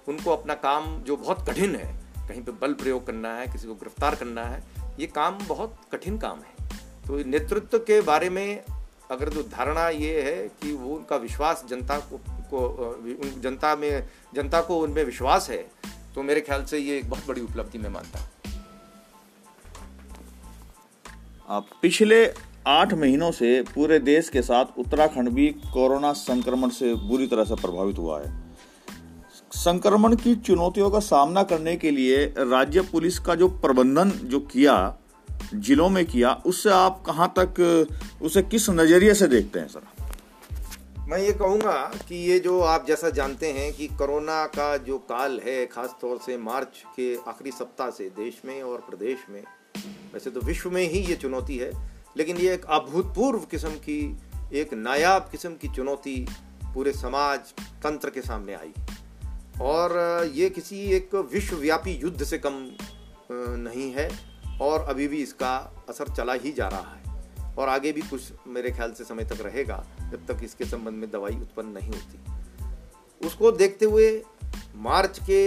उनको 0.09 0.31
अपना 0.31 0.55
काम 0.57 0.97
जो 1.03 1.17
बहुत 1.17 1.45
कठिन 1.49 1.77
है 1.77 1.93
कहीं 2.29 2.43
पे 2.43 2.53
बल 2.53 2.73
प्रयोग 2.75 3.07
करना 3.07 3.35
है 3.35 3.47
किसी 3.47 3.67
को 3.67 3.75
गिरफ़्तार 3.75 4.15
करना 4.15 4.45
है 4.45 4.63
ये 5.01 5.07
काम 5.07 5.39
बहुत 5.49 5.77
कठिन 5.93 6.19
काम 6.19 6.39
है। 6.39 6.69
तो 7.07 7.19
नेतृत्व 7.31 7.79
के 7.81 8.01
बारे 8.01 8.31
में 8.31 8.65
अगर 9.11 9.29
जो 9.29 9.43
धारणा 9.43 9.89
ये 9.89 10.23
है 10.23 10.49
कि 10.53 10.73
वो 10.73 10.95
उनका 10.97 11.17
विश्वास 11.17 11.65
जनता 11.71 11.99
को, 12.01 12.19
को 12.53 13.41
जनता 13.41 13.75
में 13.77 14.09
जनता 14.35 14.61
को 14.61 14.79
उनमें 14.79 15.05
विश्वास 15.05 15.49
है 15.51 15.63
तो 16.15 16.23
मेरे 16.23 16.41
ख्याल 16.41 16.65
से 16.65 16.79
ये 16.79 16.99
एक 16.99 17.09
बहुत 17.11 17.27
बड़ी 17.29 17.41
उपलब्धि 17.41 17.79
मैं 17.79 17.91
मानता 17.91 18.19
हूँ। 18.19 18.29
पिछले 21.83 22.25
आठ 22.69 22.93
महीनों 22.95 23.31
से 23.33 23.51
पूरे 23.63 23.99
देश 23.99 24.29
के 24.29 24.41
साथ 24.43 24.79
उत्तराखंड 24.79 25.29
भी 25.29 25.47
कोरोना 25.75 26.13
संक्रमण 26.13 26.69
से 26.69 26.95
बुरी 27.09 27.27
तरह 27.27 27.45
से 27.45 27.55
प्रभावित 27.55 27.99
हुआ 27.99 28.21
है। 28.21 28.33
संक्रमण 29.53 30.17
की 30.17 30.35
चुनौतियों 30.37 30.91
का 30.91 30.99
सामना 31.01 31.43
करने 31.43 31.77
के 31.77 31.91
लिए 31.91 32.25
राज्य 32.39 32.81
पुलिस 32.83 33.19
का 33.19 33.35
जो 33.35 33.49
प्रबंधन 33.49 34.11
जो 34.25 34.41
किया, 34.41 34.77
जिलों 35.55 35.89
में 35.89 36.05
किया, 36.07 36.33
उससे 36.47 36.71
आप 36.71 37.03
कहाँ 37.07 37.33
तक, 37.39 37.89
उसे 38.23 38.43
किस 38.43 38.71
नज़रिए 38.71 39.15
से 39.15 39.29
देखते 39.29 39.59
हैं, 39.59 39.69
सर? 39.69 39.87
मैं 41.09 41.19
ये 41.19 41.33
कहूँगा 41.33 41.83
कि 42.09 42.15
ये 42.31 42.39
जो 42.39 42.61
आप 42.61 42.87
जैसा 42.87 43.11
जानते 43.11 43.53
हैं 43.53 43.73
कि 43.73 43.87
कोरोना 43.89 44.45
का 44.47 44.77
जो 44.77 44.99
काल 44.99 45.41
है 45.47 45.65
खास 45.67 45.97
तौर 46.01 46.19
से 46.27 46.39
मार्च 46.39 46.85
के 46.97 47.15
आखिरी 47.29 47.51
सप्ताह 47.51 47.91
से 47.91 48.09
देश 48.17 48.43
में 48.45 48.63
और 48.63 48.79
प्रदेश 48.81 49.19
में, 49.31 49.43
वैसे 50.15 50.31
तो 50.31 50.41
विश्व 50.41 50.71
में 50.71 50.83
ही 50.83 51.01
ये 51.01 51.17
चुनौती 51.17 51.57
है। 51.57 51.71
लेकिन 52.19 52.37
ये 52.37 52.53
एक 52.55 52.65
अभूतपूर्व 52.65 53.41
किस्म 53.41 53.71
की, 53.79 54.19
एक 54.53 54.75
नायाब 54.75 55.29
किस्म 55.31 55.51
की 55.53 55.69
चुनौती 55.69 56.27
पूरे 56.75 56.93
समाज, 56.93 57.41
तंत्र 57.83 58.11
के 58.11 58.23
सामने 58.23 58.55
आई। 58.55 58.73
और 59.61 60.31
ये 60.35 60.49
किसी 60.51 60.81
एक 60.93 61.15
विश्वव्यापी 61.33 61.93
युद्ध 61.93 62.25
से 62.25 62.39
कम 62.39 62.61
नहीं 63.31 63.91
है 63.93 64.09
और 64.61 64.81
अभी 64.81 65.09
भी 65.09 65.23
इसका 65.23 65.55
असर 65.89 66.15
चला 66.15 66.33
ही 66.35 66.53
जा 66.53 66.69
रहा 66.69 66.93
है। 66.93 67.55
और 67.59 67.69
आगे 67.69 67.93
भी 67.93 68.01
कुछ 68.01 68.33
मेरे 68.47 68.71
ख्याल 68.71 68.93
से 68.93 69.05
समय 69.05 69.25
तक 69.25 69.41
रहेगा 69.41 69.85
जब 70.13 70.27
तक 70.27 70.45
इसके 70.45 70.65
संबंध 70.65 70.95
में 70.95 71.11
दवाई 71.11 71.37
उत्पन्न 71.37 71.69
नहीं 71.69 71.91
होती। 71.91 73.27
उसको 73.27 73.51
देखते 73.53 73.85
हुए 73.85 74.11
मार्च 74.77 75.19
के 75.27 75.41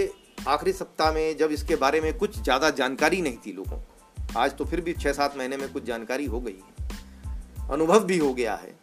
आखिरी 0.48 0.72
सप्ताह 0.72 1.12
में 1.12 1.36
जब 1.36 1.50
इसके 1.50 1.76
बारे 1.76 2.00
में 2.00 2.12
कुछ 2.18 2.38
ज़्यादा 2.38 2.70
जानकारी 2.70 3.20
नहीं 3.22 3.36
थी 3.36 3.52
लोगों 3.52 3.76
को 3.76 3.91
आज 4.36 4.56
तो 4.56 4.64
फिर 4.64 4.80
भी 4.80 4.92
छः 4.92 5.12
सात 5.12 5.36
महीने 5.36 5.56
में 5.56 5.72
कुछ 5.72 5.84
जानकारी 5.84 6.26
हो 6.26 6.40
गई 6.40 6.56
है। 6.56 6.88
अनुभव 7.70 8.04
भी 8.04 8.18
हो 8.18 8.34
गया 8.34 8.54
है। 8.54 8.74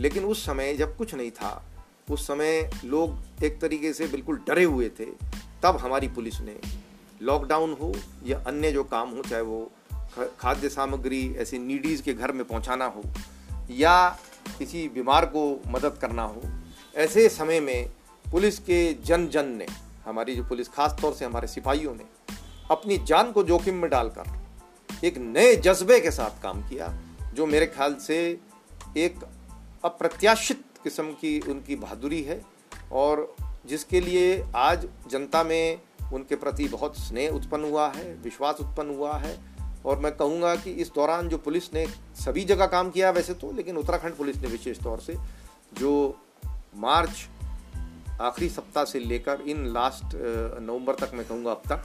लेकिन 0.00 0.24
उस 0.24 0.46
समय 0.46 0.74
जब 0.74 0.96
कुछ 0.96 1.14
नहीं 1.14 1.30
था, 1.30 1.64
उस 2.10 2.26
समय 2.26 2.70
लोग 2.84 3.18
एक 3.44 3.60
तरीके 3.60 3.92
से 3.92 4.06
बिल्कुल 4.06 4.36
डरे 4.36 4.64
हुए 4.64 4.88
थे। 4.88 5.04
तब 5.62 5.76
हमारी 5.76 6.08
पुलिस 6.08 6.40
ने 6.40 6.60
लॉकडाउन 7.22 7.76
हो 7.82 7.94
या 8.26 8.38
अन्य 8.38 8.72
जो 8.72 8.84
काम 8.84 9.10
हो, 9.10 9.22
चाहे 9.22 9.42
वो 9.42 9.72
खाद्य 10.40 10.68
सामग्री 10.68 11.34
ऐसे 11.34 11.58
नीडीज़ 11.58 12.02
के 12.02 12.14
घर 12.14 12.32
में 12.32 12.44
पहुंचाना 12.44 12.84
हो 12.84 13.02
या 13.70 14.18
किसी 14.58 14.88
बीमार 14.88 15.26
को 15.26 15.62
मदद 15.66 15.98
करना 16.00 16.22
हो, 16.22 16.42
ऐसे 16.96 17.28
समय 17.28 17.60
में 17.60 17.90
पुलिस 18.32 18.58
के 18.58 18.94
जन 18.94 19.28
जन 19.28 19.46
ने, 19.46 19.66
हमारी 20.04 20.36
जो 20.36 20.44
पुलिस 20.44 20.68
खास 20.68 20.96
तौर 21.02 21.14
से 21.14 21.24
हमारे 21.24 21.48
सिपाहियों 21.48 21.94
ने, 21.94 22.04
अपनी 22.70 22.98
जान 22.98 23.32
को 23.32 23.42
जोखिम 23.42 23.74
में 23.74 23.90
डालकर 23.90 24.41
एक 25.04 25.18
नए 25.18 25.54
जज्बे 25.56 26.00
के 26.00 26.10
साथ 26.10 26.42
काम 26.42 26.62
किया, 26.62 26.88
जो 27.34 27.46
मेरे 27.46 27.66
ख्याल 27.66 27.94
से 27.94 28.18
एक 28.96 29.24
अप्रत्याशित 29.84 30.64
किस्म 30.84 31.12
की 31.12 31.40
उनकी 31.40 31.76
बहादुरी 31.76 32.22
है, 32.22 32.40
और 32.92 33.34
जिसके 33.66 34.00
लिए 34.00 34.44
आज 34.56 34.86
जनता 35.10 35.42
में 35.42 35.80
उनके 36.12 36.36
प्रति 36.36 36.68
बहुत 36.68 36.98
स्नेह 36.98 37.30
उत्पन्न 37.30 37.64
हुआ 37.64 37.88
है, 37.88 38.14
विश्वास 38.14 38.60
उत्पन्न 38.60 38.94
हुआ 38.94 39.16
है। 39.18 39.38
और 39.86 39.98
मैं 39.98 40.12
कहूँगा 40.16 40.54
कि 40.56 40.70
इस 40.72 40.90
दौरान 40.94 41.28
जो 41.28 41.38
पुलिस 41.38 41.72
ने 41.74 41.86
सभी 42.14 42.44
जगह 42.44 42.66
काम 42.66 42.90
किया 42.90 43.10
वैसे 43.10 43.34
तो 43.34 43.52
लेकिन 43.52 43.76
उत्तराखंड 43.76 44.14
पुलिस 44.14 44.36
ने 44.36 44.48
विशेष 44.48 44.78
तौर 44.80 45.00
से 45.00 45.16
जो 45.78 45.92
मार्च 46.76 47.26
आखिरी 48.20 48.48
सप्ताह 48.48 48.84
से 48.84 48.98
लेकर 48.98 49.40
इन 49.40 49.66
लास्ट 49.66 50.14
नवंबर 50.62 50.94
तक 50.94 51.14
मैं 51.14 51.26
कहूँगा 51.26 51.50
अब 51.50 51.62
तक, 51.66 51.84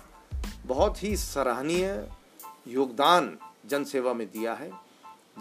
बहुत 0.66 1.04
ही 1.04 1.16
सराहनीय 1.18 2.08
योगदान 2.68 3.38
जनसेवा 3.66 4.14
में 4.14 4.28
दिया 4.28 4.54
है, 4.54 4.70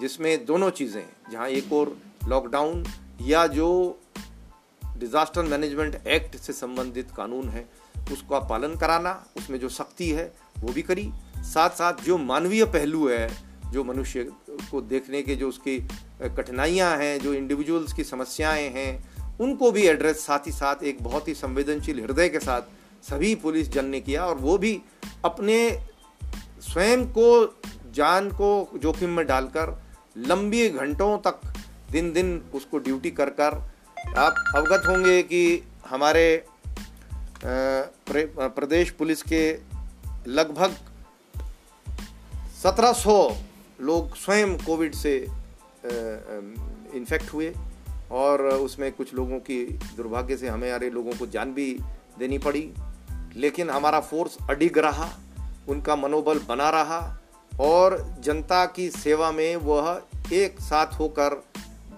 जिसमें 0.01 0.45
दोनों 0.45 0.71
चीज़ें, 0.71 1.05
जहाँ 1.33 1.49
एक 1.49 1.73
और 1.73 1.97
लॉकडाउन 2.29 2.85
या 3.23 3.47
जो 3.47 3.99
डिज़ास्टर 4.97 5.43
मैनेजमेंट 5.43 6.07
एक्ट 6.07 6.37
से 6.37 6.53
संबंधित 6.53 7.11
कानून 7.17 7.49
है, 7.49 7.69
उसका 8.13 8.39
पालन 8.39 8.77
कराना, 8.77 9.13
उसमें 9.37 9.59
जो 9.61 9.69
सख्ती 9.69 10.09
है, 10.11 10.33
वो 10.59 10.73
भी 10.73 10.83
करी। 10.83 11.11
साथ 11.39 11.71
साथ 11.71 12.03
जो 12.05 12.19
मानवीय 12.19 12.65
पहलू 12.65 13.09
है, 13.09 13.29
जो 13.73 13.85
मनुष्य 13.85 14.25
को 14.71 14.81
देखने 14.81 15.23
के 15.23 15.37
जो 15.37 15.49
उसकी 15.49 15.79
कठिनाइयाँ 16.23 16.97
हैं, 16.99 17.19
जो 17.21 17.35
इंडिविजुअल्स 17.35 17.93
की 17.93 18.05
समस्याएँ 18.05 18.69
हैं, 18.71 19.39
उनको 19.41 19.71
भी 19.71 19.83
एड्रेस 19.83 20.25
साथ 20.27 20.47
ही 20.47 20.53
साथ 20.53 20.83
एक 20.85 21.03
बहुत 21.03 21.29
ही 21.29 21.35
संवेदनशील 21.35 22.01
हृदय 22.01 22.29
के 22.29 22.41
साथ 22.41 22.63
सभी 23.03 23.35
पुलिस 23.35 23.69
जन 23.69 23.85
ने 23.85 24.01
किया, 24.01 24.27
और 24.27 24.35
वो 24.35 24.59
भी 24.59 24.81
अपने 25.25 25.59
स्वयं 26.61 27.07
को, 27.07 27.61
जान 27.93 28.31
को 28.31 28.71
जोखिम 28.79 29.11
में 29.11 29.27
डालकर 29.27 29.83
लंबी 30.17 30.69
घंटों 30.69 31.19
तक 31.19 31.41
दिन 31.91 32.13
दिन 32.13 32.45
उसको 32.55 32.79
ड्यूटी 32.79 33.11
कर 33.11 33.31
कर 33.31 33.73
आप 34.19 34.35
अवगत 34.57 34.83
होंगे 34.87 35.23
कि 35.23 35.63
हमारे 35.89 36.47
प्रदेश 38.39 38.91
पुलिस 38.91 39.23
के 39.23 39.59
लगभग 40.29 40.77
1700 42.63 43.33
लोग 43.81 44.17
स्वयं 44.17 44.59
कोविड 44.59 44.95
से 44.95 45.27
इन्फेक्ट 46.95 47.35
हुए 47.35 47.55
और 48.11 48.43
उसमें 48.43 48.93
कुछ 48.93 49.15
लोगों 49.15 49.39
की 49.39 49.67
दुर्भाग्य 49.67 50.37
से 50.37 50.49
हमें 50.49 50.69
हमारे 50.69 50.91
लोगों 50.91 51.13
को 51.13 51.27
जान 51.27 51.55
भी 51.55 51.79
देनी 52.19 52.39
पड़ी। 52.39 52.73
लेकिन 53.37 53.71
हमारा 53.71 54.01
फोर्स 54.01 54.37
अडिग 54.51 54.79
रहा 54.79 55.09
उनका 55.69 55.97
मनोबल 55.97 56.39
बना 56.39 56.71
रहा 56.71 57.21
और 57.61 58.17
जनता 58.21 58.67
की 58.67 58.91
सेवा 58.91 59.33
में 59.33 59.57
वह 59.57 60.03
एक 60.33 60.61
साथ 60.61 60.87
होकर 60.87 61.45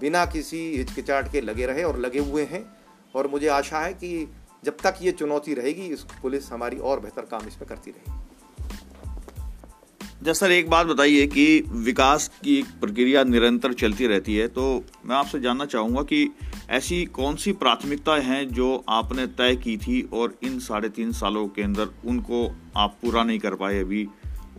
बिना 0.01 0.27
किसी 0.27 0.77
हिचकिचाहट 0.77 1.33
के 1.33 1.41
लगे 1.41 1.67
रहे 1.67 1.83
और 1.83 1.99
लगे 1.99 2.19
हुए 2.19 2.45
हैं। 2.45 2.65
और 3.15 3.29
मुझे 3.29 3.49
आशा 3.49 3.81
है 3.81 3.93
कि 3.93 4.33
जब 4.65 4.77
तक 4.77 4.95
ये 5.03 5.13
चुनौती 5.13 5.55
रहेगी, 5.55 5.83
इस 5.83 6.03
पुलिस 6.23 6.53
हमारी 6.53 6.77
और 6.77 7.01
बेहतर 7.01 7.23
काम 7.23 7.49
इस 7.49 7.55
पर 7.55 7.65
करती 7.65 7.91
रहेगी। 7.91 8.25
जैसा 10.23 10.47
सर, 10.47 10.53
एक 10.53 10.71
बात 10.71 10.87
बताइए 10.87 11.27
कि 11.27 11.65
विकास 11.69 12.29
की 12.29 12.63
प्रक्रिया 12.63 13.25
निरंतर 13.25 13.73
चलती 13.73 14.07
रहती 14.07 14.37
है 14.37 14.49
तो 14.49 14.85
मैं 15.07 15.17
आपसे 15.17 15.41
जानना 15.41 15.65
चाहूँगा 15.65 16.03
कि 16.03 16.31
ऐसी 16.71 17.05
कौन 17.05 17.37
सी 17.37 17.53
प्राथमिकताएँ 17.53 18.23
हैं 18.23 18.49
जो 18.49 18.85
आपने 18.89 19.27
तय 19.27 19.57
की 19.57 19.77
थी 19.77 20.11
और 20.13 20.39
इन 20.43 20.59
साढ़े 20.59 20.89
तीन 20.89 21.13
सालों 21.13 21.49
के 21.49 21.63
अंदर 21.63 21.89
उनको 22.07 22.57
आप 22.77 22.97
पूरा 23.03 23.25
नहीं 23.25 23.39
कर 23.39 23.55
पाए 23.55 23.81
अभी, 23.81 24.09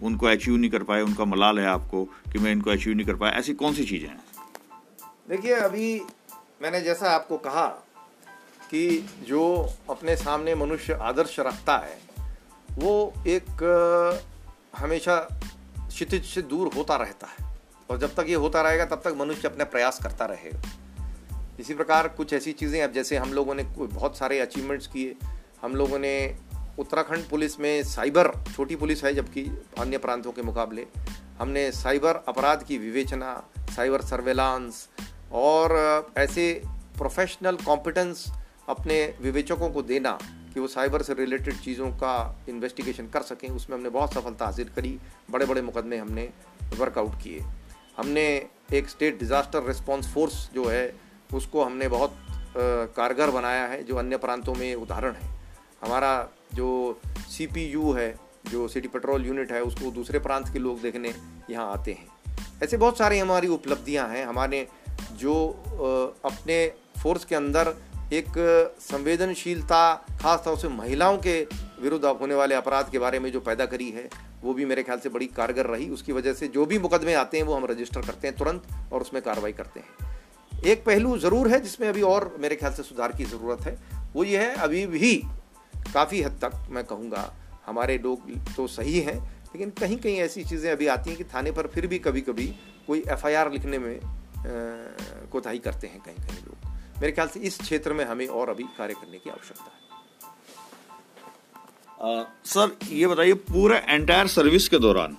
उनको 0.04 0.26
अचीव 0.26 0.56
नहीं 0.56 0.72
कर 0.72 0.84
पाए, 0.84 1.02
उनका 1.02 1.26
मलाल 1.26 1.60
है 1.60 1.66
आपको 1.66 2.06
कि 2.06 2.40
मैं 2.40 2.52
इनको 2.52 2.72
अचीव 2.72 2.96
नहीं 2.96 3.08
कर 3.08 3.16
पाया, 3.16 3.34
ऐसी 3.34 3.54
कौन 3.54 3.74
सी 3.74 3.86
चीज़ें 3.86 4.10
हैं? 4.10 4.24
देखिए, 5.30 5.54
अभी 5.54 6.02
मैंने 6.62 6.82
जैसा 6.82 7.12
आपको 7.12 7.38
कहा 7.38 7.68
कि 8.72 9.10
जो 9.22 9.70
अपने 9.90 10.16
सामने 10.16 10.56
मनुष्य 10.56 10.94
आदर्श 10.94 11.40
रखता 11.40 11.78
है, 11.78 12.02
वो 12.72 13.14
एक, 13.28 13.46
हमेशा 14.78 15.40
क्षितिज 15.88 16.26
से 16.26 16.42
दूर 16.42 16.72
होता 16.76 16.96
रहता 16.96 17.28
है। 17.28 17.60
और 17.90 17.98
जब 17.98 18.16
तक 18.16 18.26
ये 18.30 18.36
होता 18.36 18.62
रहेगा, 18.62 18.86
तब 18.86 19.02
तक 19.06 19.16
मनुष्य 19.18 19.48
अपने 19.48 19.64
प्रयास 19.64 20.00
करता 20.04 20.26
रहेगा। 20.26 20.62
इसी 21.60 21.74
प्रकार 21.74 22.08
कुछ 22.08 22.34
ऐसी 22.34 22.52
चीज़ें 22.54 22.82
अब 22.82 22.92
जैसे 22.92 23.18
हम 23.18 23.34
लोगों 23.34 23.56
ने 23.56 23.64
बहुत 23.78 24.18
सारे 24.18 24.40
अचीवमेंट्स 24.40 24.88
किए। 24.88 25.16
हम 25.62 25.76
लोगों 25.76 25.98
ने 26.00 26.14
उत्तराखंड 26.80 27.28
पुलिस 27.30 27.60
में 27.60 27.84
साइबर 27.84 28.32
छोटी 28.56 28.76
पुलिस 28.76 29.04
है 29.04 29.14
जबकि 29.14 29.44
अन्य 29.80 29.98
प्रांतों 29.98 30.32
के 30.32 30.42
मुकाबले। 30.42 30.86
हमने 31.40 31.72
साइबर 31.72 32.24
अपराध 32.28 32.64
की 32.64 32.78
विवेचना 32.78 33.34
साइबर 33.76 34.02
सर्वेलांस 34.02 34.88
और 35.34 36.12
ऐसे 36.18 36.62
प्रोफेशनल 36.98 37.58
कॉम्पिटेंस 37.66 38.26
अपने 38.70 39.02
विवेचकों 39.22 39.70
को 39.70 39.82
देना 39.82 40.18
कि 40.54 40.60
वो 40.60 40.68
साइबर 40.68 41.02
से 41.02 41.14
रिलेटेड 41.14 41.60
चीज़ों 41.62 41.90
का 41.94 42.16
इन्वेस्टिगेशन 42.50 43.08
कर 43.08 43.22
सकें, 43.24 43.50
उसमें 43.50 43.78
हमने 43.78 43.90
बहुत 43.90 44.14
सफलता 44.14 44.46
हासिल 44.46 44.70
करी। 44.76 44.98
बड़े 45.32 45.46
बड़े 45.46 45.62
मुकदमे 45.62 45.98
हमने 45.98 46.30
वर्कआउट 46.78 47.22
किए। 47.24 47.44
हमने 47.98 48.26
एक 48.74 48.90
स्टेट 48.90 49.20
डिज़ास्टर 49.20 49.68
रिस्पॉन्स 49.68 50.14
फोर्स 50.14 50.50
जो 50.54 50.66
है 50.66 51.09
उसको 51.34 51.64
हमने 51.64 51.88
बहुत 51.88 52.16
कारगर 52.96 53.32
बनाया 53.32 53.66
है, 53.66 53.84
जो 53.84 53.96
अन्य 53.96 54.18
प्रांतों 54.18 54.54
में 54.56 54.74
उदाहरण 54.76 55.14
है। 55.14 55.30
हमारा 55.84 56.30
जो 56.54 57.00
सीपीयू 57.30 57.92
है, 57.92 58.16
जो 58.48 58.68
सिटी 58.68 58.88
पेट्रोल 58.88 59.26
यूनिट 59.26 59.52
है, 59.52 59.62
उसको 59.64 59.92
दूसरे 59.92 60.20
प्रांत 60.20 60.48
के 60.54 60.60
लोग 60.60 60.82
देखने 60.82 61.14
यहाँ 61.50 61.72
आते 61.74 61.92
हैं। 61.92 62.08
ऐसे 62.64 62.78
बहुत 62.78 62.98
सारी 62.98 63.20
हमारी 63.20 63.48
उपलब्धियाँ 63.48 64.08
हैं। 64.10 64.26
हमारे 64.26 64.68
जो 65.14 65.36
अपने 66.26 66.66
फोर्स 67.04 67.26
के 67.26 67.36
अंदर 67.36 67.74
एक 68.14 68.34
संवेदनशीलता, 68.82 69.96
खास 70.22 70.42
तौर 70.46 70.58
से 70.58 70.68
महिलाओं 70.68 71.18
के 71.18 71.42
विरुद्ध 71.82 72.06
होने 72.06 72.36
वाले 72.36 72.56
अपराध 72.56 72.90
के 72.92 73.00
बारे 73.00 73.20
में 73.20 73.32
जो 73.32 73.40
पैदा 73.40 73.66
करी 73.66 73.90
है, 73.92 74.10
वो 74.44 74.54
भी 74.54 74.66
मेरे 74.66 74.84
ख्याल 74.84 75.00
से 75.00 75.10
बड़ी 75.10 75.28
कारगर 75.28 75.66
रही। 75.66 75.90
उसकी 75.90 76.12
वजह 76.12 76.34
से 76.34 76.48
जो 76.48 76.66
भी 76.66 76.80
मुकदमे 76.80 77.14
आते 77.14 77.38
हैं, 77.38 77.46
वो 77.46 77.56
हम 77.56 77.66
रजिस्टर 77.66 78.02
करते 78.02 78.28
हैं 78.28 78.36
तुरंत 78.38 78.68
और 78.94 79.02
उसमें 79.02 79.22
कार्रवाई 79.24 79.52
करते 79.54 79.80
हैं। 79.80 80.19
एक 80.64 80.84
पहलू 80.86 81.18
ज़रूर 81.18 81.48
है 81.50 81.60
जिसमें 81.62 81.88
अभी 81.90 82.02
और 82.04 82.36
मेरे 82.40 82.56
ख्याल 82.56 82.74
से 82.74 82.84
सुधार 82.84 83.12
की 83.12 83.26
ज़रूरत 83.26 83.62
है। 83.62 83.78
वो 84.14 84.24
ये 84.24 84.38
है, 84.38 84.54
अभी 84.58 84.86
भी 84.88 85.16
काफ़ी 85.94 86.22
हद 86.22 86.40
तक 86.42 86.68
मैं 86.70 86.84
कहूँगा 86.84 87.32
हमारे 87.66 87.98
लोग 87.98 88.32
तो 88.56 88.68
सही 88.70 89.00
हैं, 89.00 89.18
लेकिन 89.46 89.70
कहीं 89.80 89.98
कहीं 89.98 90.18
ऐसी 90.20 90.44
चीज़ें 90.44 90.72
अभी 90.72 90.88
आती 90.88 91.10
हैं 91.10 91.18
कि 91.18 91.24
थाने 91.26 91.52
पर 91.52 91.68
फिर 91.68 91.88
भी 91.88 92.00
कभी 92.00 92.22
कभी 92.22 92.48
कोई 92.88 93.04
एफआईआर 93.10 93.52
लिखने 93.52 93.80
में 93.80 94.00
कोताही 95.32 95.60
करते 95.60 95.88
हैं 95.88 96.00
कहीं 96.02 96.16
कहीं 96.18 96.38
लोग। 96.38 96.58
मेरे 97.02 97.12
ख्याल 97.12 97.28
से 97.28 97.40
इस 97.42 97.58
क्षेत्र 97.60 97.94
में 97.94 98.06
हमें 98.06 98.28
और 98.28 98.50
अभी 98.50 98.64
कार्य 98.78 98.94
करने 98.94 99.18
की 99.18 99.30
आवश्यकता 99.30 99.64
है। 99.64 99.78
सर, 102.46 102.78
ये 102.90 103.08
बताइए, 103.08 103.34
पूरे 103.34 103.78
एंटायर 103.80 104.28
सर्विस 104.28 104.68
के 104.70 104.80
दौरान 104.80 105.18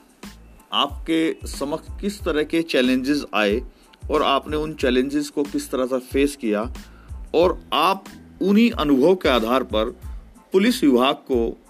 आपके 0.73 1.49
समक्ष 1.49 1.89
किस 2.01 2.21
तरह 2.25 2.43
के 2.45 2.63
चैलेंजेस 2.65 3.25
आए? 3.35 3.61
और 4.11 4.23
आपने 4.23 4.57
उन 4.57 4.75
चैलेंजेस 4.75 5.31
को 5.31 5.43
किस 5.43 5.71
तरह 5.71 5.87
से 5.87 5.99
फेस 5.99 6.37
किया 6.37 6.73
और 7.35 7.63
आप 7.73 8.05
उन्हीं 8.43 8.71
अनुभव 8.71 9.15
के 9.15 9.29
आधार 9.29 9.63
पर 9.63 9.85
पुलिस 10.53 10.85
विभाग 10.85 11.15
को 11.15 11.63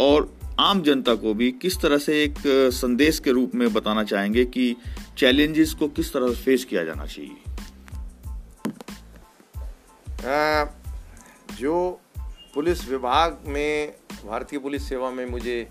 और 0.00 0.38
आम 0.60 0.82
जनता 0.82 1.14
को 1.14 1.34
भी 1.34 1.52
किस 1.52 1.80
तरह 1.80 1.98
से 1.98 2.24
एक 2.24 2.34
संदेश 2.72 3.18
के 3.18 3.30
रूप 3.30 3.54
में 3.54 3.72
बताना 3.72 4.04
चाहेंगे 4.04 4.44
कि 4.44 4.76
चैलेंजेस 5.18 5.74
को 5.74 5.88
किस 5.88 6.12
तरह 6.12 6.28
से 6.28 6.42
फेस 6.42 6.64
किया 6.64 6.84
जाना 6.84 7.06
चाहिए? 7.06 7.36
आ, 10.28 10.64
जो 11.58 12.00
पुलिस 12.54 12.88
विभाग 12.90 13.38
में 13.46 13.94
भारतीय 14.26 14.58
पुलिस 14.58 14.88
सेवा 14.88 15.10
में 15.10 15.26
मुझे 15.26 15.68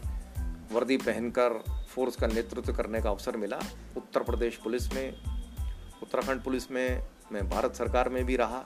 वर्दी 0.72 0.98
पहनकर 0.98 1.64
फोर्स 1.90 2.16
का 2.16 2.28
नेतृत्व 2.28 2.74
करने 2.74 3.02
का 3.02 3.10
अवसर 3.10 3.38
मिला 3.38 3.60
उत्तर 3.98 4.24
प्रदेश 4.24 4.56
पुलिस 4.56 4.94
में 4.94 5.37
उत्तराखंड 6.08 6.42
पुलिस 6.42 6.70
में, 6.72 7.02
मैं 7.32 7.50
भारत 7.50 7.76
सरकार 7.76 8.10
में 8.10 8.24
भी 8.26 8.36
रहा, 8.36 8.64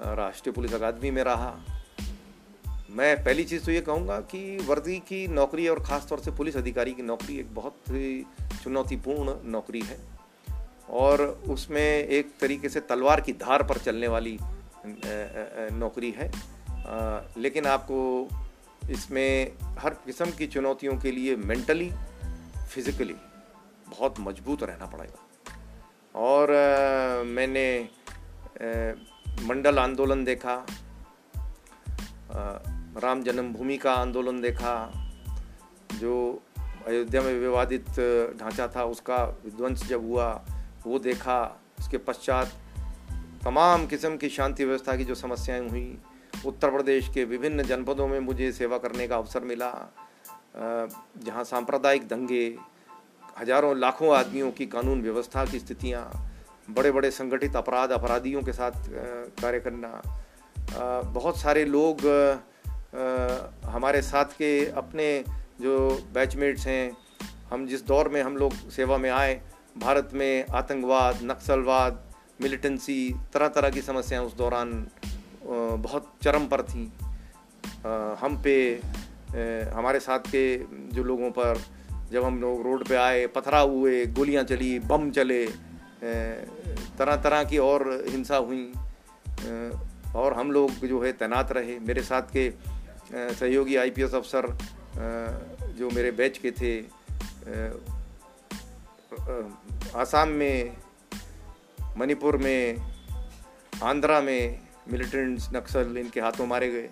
राष्ट्रीय 0.00 0.52
पुलिस 0.52 0.74
अकादमी 0.74 1.10
में 1.10 1.22
रहा। 1.24 1.54
मैं 2.90 3.16
पहली 3.24 3.44
चीज़ 3.44 3.64
तो 3.64 3.72
ये 3.72 3.80
कहूँगा 3.80 4.18
कि 4.30 4.58
वर्दी 4.66 4.98
की 4.98 5.26
नौकरी 5.28 5.66
और 5.68 5.82
ख़ास 5.84 6.06
तौर 6.08 6.20
से 6.20 6.30
पुलिस 6.30 6.56
अधिकारी 6.56 6.92
की 6.92 7.02
नौकरी 7.02 7.38
एक 7.38 7.54
बहुत 7.54 7.76
ही 7.88 8.24
चुनौतीपूर्ण 8.62 9.34
नौकरी 9.50 9.80
है 9.80 9.98
और 10.90 11.22
उसमें 11.50 11.82
एक 11.82 12.32
तरीके 12.40 12.68
से 12.68 12.80
तलवार 12.82 13.20
की 13.20 13.32
धार 13.42 13.62
पर 13.62 13.78
चलने 13.78 14.08
वाली 14.08 14.38
नौकरी 15.74 16.10
है। 16.10 16.30
लेकिन 17.38 17.66
आपको 17.66 17.98
इसमें 18.90 19.52
हर 19.78 19.94
किस्म 20.06 20.30
की 20.30 20.46
चुनौतियों 20.46 20.96
के 20.98 21.12
लिए 21.12 21.36
मेंटली, 21.36 21.90
फिज़िकली 22.68 23.14
बहुत 23.88 24.20
मज़बूत 24.20 24.62
रहना 24.62 24.86
पड़ेगा। 24.86 25.21
और 26.14 26.50
आ, 26.50 27.22
मैंने 27.22 27.88
मंडल 29.42 29.78
आंदोलन 29.78 30.24
देखा 30.24 30.54
आ, 30.54 30.64
राम 33.00 33.22
जन्मभूमि 33.22 33.76
का 33.76 33.92
आंदोलन 33.92 34.40
देखा 34.40 34.92
जो 35.94 36.42
अयोध्या 36.86 37.22
में 37.22 37.34
विवादित 37.34 37.86
ढांचा 38.40 38.68
था 38.68 38.84
उसका 38.84 39.24
विध्वंस 39.24 39.86
जब 39.86 40.04
हुआ 40.04 40.44
वो 40.86 40.98
देखा 40.98 41.60
उसके 41.78 41.98
पश्चात 41.98 42.52
तमाम 43.44 43.86
किस्म 43.86 44.16
की 44.16 44.28
शांति 44.28 44.64
व्यवस्था 44.64 44.96
की 44.96 45.04
जो 45.04 45.14
समस्याएँ 45.14 45.68
हुई 45.68 45.98
उत्तर 46.46 46.70
प्रदेश 46.70 47.10
के 47.14 47.24
विभिन्न 47.24 47.62
जनपदों 47.62 48.08
में 48.08 48.20
मुझे 48.20 48.52
सेवा 48.52 48.78
करने 48.78 49.08
का 49.08 49.16
अवसर 49.16 49.40
मिला 49.40 49.92
जहाँ 51.18 51.44
सांप्रदायिक 51.44 52.08
दंगे 52.08 52.56
हज़ारों, 53.40 53.76
लाखों 53.78 54.14
आदमियों 54.16 54.50
की 54.52 54.66
कानून 54.66 55.02
व्यवस्था 55.02 55.44
की 55.44 55.58
स्थितियाँ 55.58 56.02
बड़े 56.70 56.90
बड़े 56.92 57.10
संगठित 57.10 57.56
अपराध, 57.56 57.90
अपराधियों 57.90 58.42
के 58.42 58.52
साथ 58.52 58.72
कार्य 59.40 59.60
करना 59.60 60.02
बहुत 61.12 61.38
सारे 61.38 61.64
लोग 61.64 62.06
हमारे 63.66 64.02
साथ 64.02 64.36
के 64.38 64.52
अपने 64.72 65.08
जो 65.60 65.74
बैचमेट्स 66.14 66.66
हैं, 66.66 66.96
हम 67.50 67.66
जिस 67.66 67.86
दौर 67.86 68.08
में 68.08 68.22
हम 68.22 68.36
लोग 68.36 68.52
सेवा 68.70 68.98
में 68.98 69.10
आए, 69.10 69.40
भारत 69.78 70.10
में 70.14 70.44
आतंकवाद, 70.52 71.18
नक्सलवाद 71.22 72.02
मिलिटेंसी 72.40 73.14
तरह 73.32 73.48
तरह 73.48 73.70
की 73.70 73.82
समस्याएँ 73.82 74.24
उस 74.24 74.36
दौरान 74.36 74.86
बहुत 75.44 76.12
चरम 76.22 76.46
पर 76.46 76.62
थी। 76.62 76.84
हम 78.20 78.40
पे 78.44 78.56
हमारे 79.74 80.00
साथ 80.00 80.18
के 80.28 80.44
जो 80.92 81.02
लोगों 81.04 81.30
पर 81.30 81.62
जब 82.12 82.24
हम 82.24 82.40
लोग 82.40 82.62
रोड 82.62 82.84
पे 82.88 82.96
आए 82.96 83.26
पथराव 83.26 83.70
हुए, 83.70 84.04
गोलियाँ 84.06 84.44
चली, 84.44 84.78
बम 84.80 85.10
चले 85.10 85.44
तरह 86.98 87.16
तरह 87.16 87.44
की 87.44 87.58
और 87.58 87.82
हिंसा 88.08 88.36
हुई 88.38 88.72
और 90.16 90.34
हम 90.34 90.50
लोग 90.52 90.86
जो 90.86 91.00
है 91.02 91.12
तैनात 91.14 91.52
रहे। 91.52 91.78
मेरे 91.80 92.02
साथ 92.02 92.22
के 92.36 92.50
सहयोगी 93.12 93.76
आईपीएस 93.76 94.14
अफसर 94.14 94.46
जो 95.78 95.90
मेरे 95.90 96.10
बैच 96.12 96.38
के 96.38 96.50
थे 96.50 96.72
आसाम 99.96 100.28
में, 100.28 100.76
मणिपुर 101.98 102.36
में, 102.36 102.76
आंध्रा 103.82 104.20
में 104.20 104.60
मिलिटेंट्स 104.92 105.48
नक्सल 105.54 105.96
इनके 105.98 106.20
हाथों 106.20 106.46
मारे 106.46 106.68
गए। 106.72 106.88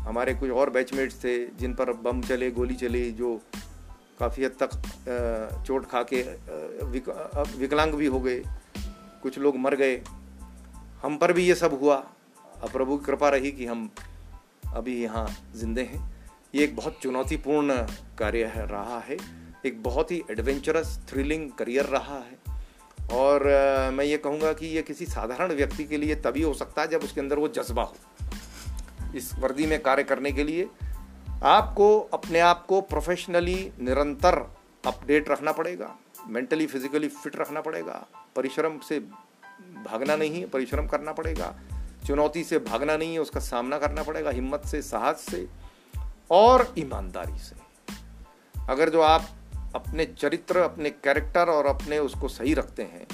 हमारे 0.00 0.34
कुछ 0.34 0.50
और 0.50 0.70
बैचमेट्स 0.70 1.24
थे, 1.24 1.34
जिन 1.56 1.74
पर 1.74 1.92
बम 2.04 2.22
चले, 2.22 2.50
गोली 2.50 2.74
चली, 2.74 3.10
जो 3.12 3.40
काफ़ी 4.20 4.44
हद 4.44 4.56
तक 4.62 5.64
चोट 5.66 5.86
खा 5.90 6.02
के 6.12 6.22
विकलांग 7.58 7.92
भी 7.94 8.06
हो 8.06 8.20
गए, 8.20 8.42
कुछ 9.22 9.38
लोग 9.38 9.56
मर 9.58 9.74
गए। 9.76 9.96
हम 11.02 11.16
पर 11.16 11.32
भी 11.32 11.46
ये 11.46 11.54
सब 11.54 11.78
हुआ। 11.80 11.96
अब 12.62 12.70
प्रभु 12.72 12.96
की 12.96 13.04
कृपा 13.06 13.28
रही 13.28 13.52
कि 13.52 13.66
हम 13.66 13.90
अभी 14.74 15.02
यहाँ 15.02 15.26
जिंदे 15.56 15.82
हैं। 15.82 16.08
ये 16.54 16.64
एक 16.64 16.74
बहुत 16.76 16.98
चुनौतीपूर्ण 17.02 17.76
कार्य 18.18 18.44
है, 18.46 18.66
रहा 18.66 18.98
है। 19.00 19.16
एक 19.66 19.82
बहुत 19.82 20.10
ही 20.10 20.22
एडवेंचरस 20.30 20.98
थ्रिलिंग 21.08 21.50
करियर 21.50 21.84
रहा 21.86 22.18
है। 22.18 22.38
और 23.12 23.44
मैं 23.94 24.04
ये 24.04 24.16
कहूँगा 24.18 24.52
कि 24.52 24.66
ये 24.66 24.82
किसी 24.82 25.06
साधारण 25.06 25.52
व्यक्ति 25.52 25.84
के 25.84 25.96
लिए 25.96 26.14
तभी 26.16 26.42
हो 26.42 26.52
सकता 26.54 26.82
है 26.82 26.88
जब 26.88 27.00
उसके 27.00 27.20
अंदर 27.20 27.38
वो 27.38 27.48
जज्बा 27.48 27.82
हो। 27.82 27.96
इस 29.16 29.32
वर्दी 29.34 29.66
में 29.66 29.80
कार्य 29.82 30.02
करने 30.02 30.32
के 30.32 30.44
लिए 30.44 30.68
आपको 31.42 31.98
अपने 32.12 32.40
आप 32.40 32.64
को 32.66 32.80
प्रोफेशनली 32.82 33.72
निरंतर 33.80 34.34
अपडेट 34.84 35.28
रखना 35.28 35.52
पड़ेगा 35.52 35.94
मेंटली 36.28 36.66
फिजिकली 36.66 37.08
फिट 37.08 37.36
रखना 37.36 37.60
पड़ेगा, 37.60 38.06
परिश्रम 38.36 38.78
से 38.78 38.98
भागना 38.98 40.16
नहीं 40.16 40.40
है, 40.40 40.46
परिश्रम 40.46 40.86
करना 40.86 41.12
पड़ेगा, 41.12 41.54
चुनौती 42.06 42.42
से 42.44 42.58
भागना 42.58 42.96
नहीं 42.96 43.12
है, 43.12 43.20
उसका 43.20 43.40
सामना 43.40 43.78
करना 43.78 44.02
पड़ेगा, 44.02 44.30
हिम्मत 44.30 44.64
से, 44.66 44.80
साहस 44.82 45.20
से 45.20 45.46
और 46.30 46.72
ईमानदारी 46.78 47.38
से। 47.38 47.56
अगर 48.54 48.90
जो 48.90 49.00
आप 49.02 49.28
अपने 49.74 50.04
चरित्र, 50.06 50.58
अपने 50.58 50.90
कैरेक्टर 50.90 51.48
और 51.48 51.66
अपने 51.66 51.98
उसको 52.00 52.28
सही 52.28 52.54
रखते 52.54 52.82
हैं 52.84 53.06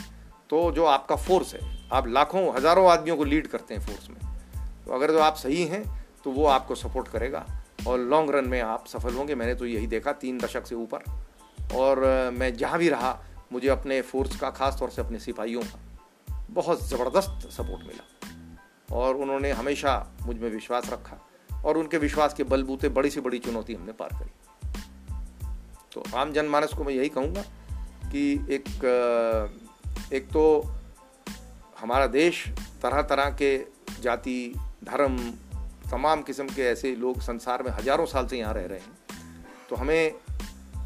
तो 0.50 0.70
जो 0.72 0.84
आपका 0.86 1.16
फोर्स 1.16 1.54
है, 1.54 1.60
आप 1.92 2.06
लाखों, 2.08 2.54
हज़ारों 2.56 2.88
आदमियों 2.90 3.16
को 3.16 3.24
लीड 3.24 3.46
करते 3.46 3.74
हैं 3.74 3.86
फोर्स 3.86 4.10
में 4.10 4.18
तो 4.86 4.92
अगर 4.92 5.12
जो 5.12 5.18
आप 5.20 5.36
सही 5.36 5.64
हैं 5.64 5.84
तो 6.24 6.30
वो 6.30 6.46
आपको 6.48 6.74
सपोर्ट 6.74 7.08
करेगा। 7.08 7.44
और 7.86 7.98
लॉन्ग 8.00 8.30
रन 8.30 8.48
में 8.48 8.60
आप 8.60 8.86
सफल 8.86 9.14
होंगे। 9.14 9.34
मैंने 9.34 9.54
तो 9.54 9.66
यही 9.66 9.86
देखा 9.86 10.12
तीन 10.12 10.38
दशक 10.38 10.66
से 10.66 10.74
ऊपर। 10.74 11.02
और 11.74 12.00
मैं 12.30 12.54
जहाँ 12.56 12.78
भी 12.78 12.88
रहा, 12.88 13.18
मुझे 13.52 13.68
अपने 13.68 14.00
फोर्स 14.02 14.36
का, 14.36 14.50
खास 14.50 14.76
तौर 14.78 14.90
से 14.90 15.02
अपने 15.02 15.18
सिपाहियों 15.18 15.62
का 15.62 16.44
बहुत 16.50 16.88
ज़बरदस्त 16.88 17.48
सपोर्ट 17.52 17.86
मिला। 17.86 18.96
और 18.96 19.16
उन्होंने 19.16 19.50
हमेशा 19.52 19.94
मुझमें 20.22 20.50
विश्वास 20.50 20.90
रखा 20.90 21.16
और 21.64 21.78
उनके 21.78 21.98
विश्वास 21.98 22.34
के 22.34 22.44
बलबूते 22.44 22.88
बड़ी 22.88 23.10
से 23.10 23.20
बड़ी 23.20 23.38
चुनौती 23.38 23.74
हमने 23.74 23.92
पार 23.92 24.08
करी। 24.12 24.30
तो 25.92 26.02
आम 26.16 26.32
जनमानस 26.32 26.72
को 26.72 26.84
मैं 26.84 26.92
यही 26.92 27.08
कहूँगा 27.08 27.42
कि 28.06 28.32
एक 28.50 28.66
एक 30.12 30.28
तो 30.28 30.44
हमारा 31.80 32.06
देश 32.06 32.44
तरह 32.82 33.02
तरह 33.02 33.30
के 33.30 33.58
जाति, 34.00 34.54
धर्म 34.84 35.16
तमाम 35.90 36.22
किस्म 36.22 36.46
के 36.46 36.62
ऐसे 36.62 36.94
लोग 36.96 37.20
संसार 37.20 37.62
में 37.62 37.70
हज़ारों 37.70 38.06
साल 38.06 38.26
से 38.26 38.38
यहाँ 38.38 38.54
रह 38.54 38.66
रहे 38.66 38.78
हैं। 38.78 39.18
तो 39.70 39.76
हमें 39.76 40.14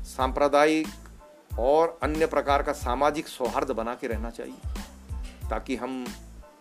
सांप्रदायिक 0.06 1.58
और 1.58 1.98
अन्य 2.02 2.26
प्रकार 2.26 2.62
का 2.62 2.72
सामाजिक 2.72 3.28
सौहार्द 3.28 3.70
बना 3.72 3.94
के 3.94 4.06
रहना 4.06 4.30
चाहिए, 4.30 5.48
ताकि 5.50 5.76
हम 5.76 6.04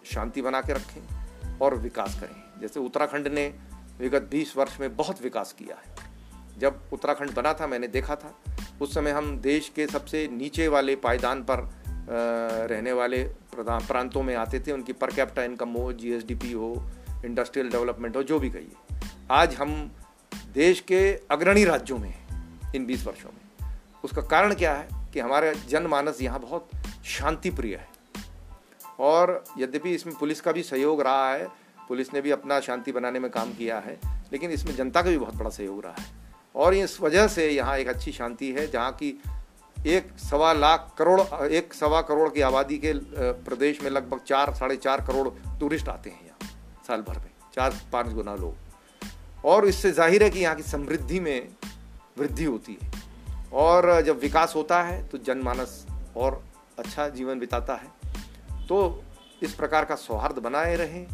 शांति 0.06 0.42
बना 0.42 0.62
के 0.62 0.74
रखें 0.74 1.58
और 1.62 1.76
विकास 1.78 2.20
करें। 2.20 2.62
जैसे 2.62 2.80
उत्तराखंड 2.80 3.28
ने 3.28 3.48
विगत 4.00 4.30
20 4.32 4.56
वर्ष 4.58 4.80
में 4.80 4.96
बहुत 4.96 5.22
विकास 5.22 5.54
किया 5.54 5.76
है। 5.78 6.08
जब 6.60 6.80
उत्तराखंड 6.94 7.34
बना 7.34 7.54
था, 7.54 7.68
मैंने 7.68 7.88
देखा 7.88 8.16
था, 8.16 8.34
उस 8.82 8.94
समय 8.94 9.12
हम 9.12 9.38
देश 9.38 9.70
के 9.76 9.88
सबसे 9.88 10.28
नीचे 10.32 10.68
वाले 10.68 10.96
पायदान 10.98 11.44
पर 11.44 11.68
रहने 12.10 12.92
वाले 12.92 13.24
प्रांतों 13.56 14.24
में 14.24 14.36
आते 14.36 14.60
थे। 14.60 14.72
उनकी 14.72 14.94
पर 14.94 15.12
कैपिटा 15.12 15.44
इनकम 15.44 15.70
हो 15.70 15.92
जीएसडीपी 15.94 16.52
हो 16.52 16.74
इंडस्ट्रियल 17.26 17.70
डेवलपमेंट 17.70 18.16
हो, 18.16 18.24
जो 18.24 18.40
भी 18.40 18.50
कहिए। 18.50 18.98
आज 19.32 19.56
हम 19.56 19.92
देश 20.54 20.80
के 20.80 21.00
अग्रणी 21.32 21.64
राज्यों 21.66 21.98
में 21.98 22.10
हैं, 22.10 22.74
इन 22.76 22.86
20 22.86 23.06
वर्षों 23.08 23.30
में। 23.30 23.74
उसका 24.04 24.22
कारण 24.22 24.54
क्या 24.54 24.74
है 24.74 24.88
कि 25.14 25.20
हमारा 25.20 25.54
जनमानस 25.70 26.22
यहाँ 26.22 26.40
बहुत 26.40 26.70
शांति 27.06 27.50
प्रिय 27.50 27.76
है। 27.76 27.88
और 29.00 29.44
यद्यपि 29.58 29.94
इसमें 29.96 30.16
पुलिस 30.16 30.42
का 30.42 30.52
भी 30.52 30.64
सहयोग 30.64 31.02
रहा 31.02 31.34
है, 31.34 31.48
पुलिस 31.90 32.14
ने 32.14 32.22
भी 32.22 32.32
अपना 32.32 32.60
शांति 32.60 32.92
बनाने 32.92 33.20
में 33.20 33.30
काम 33.32 33.54
किया 33.54 33.80
है, 33.80 34.00
लेकिन 34.32 34.52
इसमें 34.52 34.76
जनता 34.76 35.02
का 35.02 35.10
भी 35.10 35.18
बहुत 35.18 35.36
बड़ा 35.36 35.50
सहयोग 35.50 35.84
रहा 35.84 35.96
है। 36.00 36.06
और 36.56 36.74
इस 36.74 37.00
वजह 37.02 37.28
से 37.28 37.50
यहाँ 37.50 37.78
एक 37.78 37.88
अच्छी 37.88 38.12
शांति 38.12 38.52
है, 38.52 38.70
जहाँ 38.72 38.92
की 38.92 39.22
एक 39.78 40.12
सवा 40.20 40.54
लाख 40.54 40.94
करोड़, 40.98 41.22
एक 41.44 41.74
सवा 41.74 42.02
करोड़ 42.02 42.30
की 42.30 42.42
आबादी 42.42 42.78
के 42.78 42.94
प्रदेश 43.44 43.82
में 43.84 43.90
लगभग 43.90 44.20
चार, 44.20 44.54
साढ़े 44.54 44.76
चार 44.76 45.06
करोड़ 45.08 45.30
टूरिस्ट 45.60 45.90
आते 45.90 46.10
हैं 46.10 46.26
साल 46.90 47.02
भर 47.02 47.18
में, 47.18 47.32
चार, 47.54 47.74
पाँच 47.94 48.14
गुना 48.14 48.36
लोग। 48.36 49.46
और 49.46 49.66
इससे 49.68 49.92
ज़ाहिर 49.92 50.24
है 50.24 50.30
कि 50.30 50.40
यहाँ 50.40 50.56
की 50.56 50.64
समृद्धि 50.64 51.20
में 51.20 51.48
वृद्धि 52.18 52.44
होती 52.44 52.78
है। 52.82 52.92
और 53.54 54.02
जब 54.02 54.20
विकास 54.20 54.54
होता 54.56 54.82
है 54.84 55.02
तो 55.08 55.18
जनमानस 55.18 55.86
और 56.18 56.42
अच्छा 56.80 57.08
जीवन 57.10 57.40
बिताता 57.40 57.76
है। 57.76 58.68
तो 58.68 59.04
इस 59.44 59.54
प्रकार 59.54 59.86
का 59.86 59.96
सौहार्द 59.96 60.40
बनाए 60.40 60.76
रहें। 60.76 61.06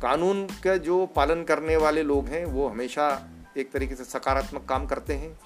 कानून 0.00 0.46
का 0.64 0.76
जो 0.76 1.04
पालन 1.06 1.42
करने 1.44 1.76
वाले 1.76 2.02
लोग 2.02 2.26
हैं, 2.26 2.44
वो 2.44 2.68
हमेशा 2.68 3.08
एक 3.56 3.72
तरीके 3.72 3.94
से 3.94 4.04
सकारात्मक 4.04 4.64
काम 4.68 4.86
करते 4.86 5.14
हैं। 5.14 5.38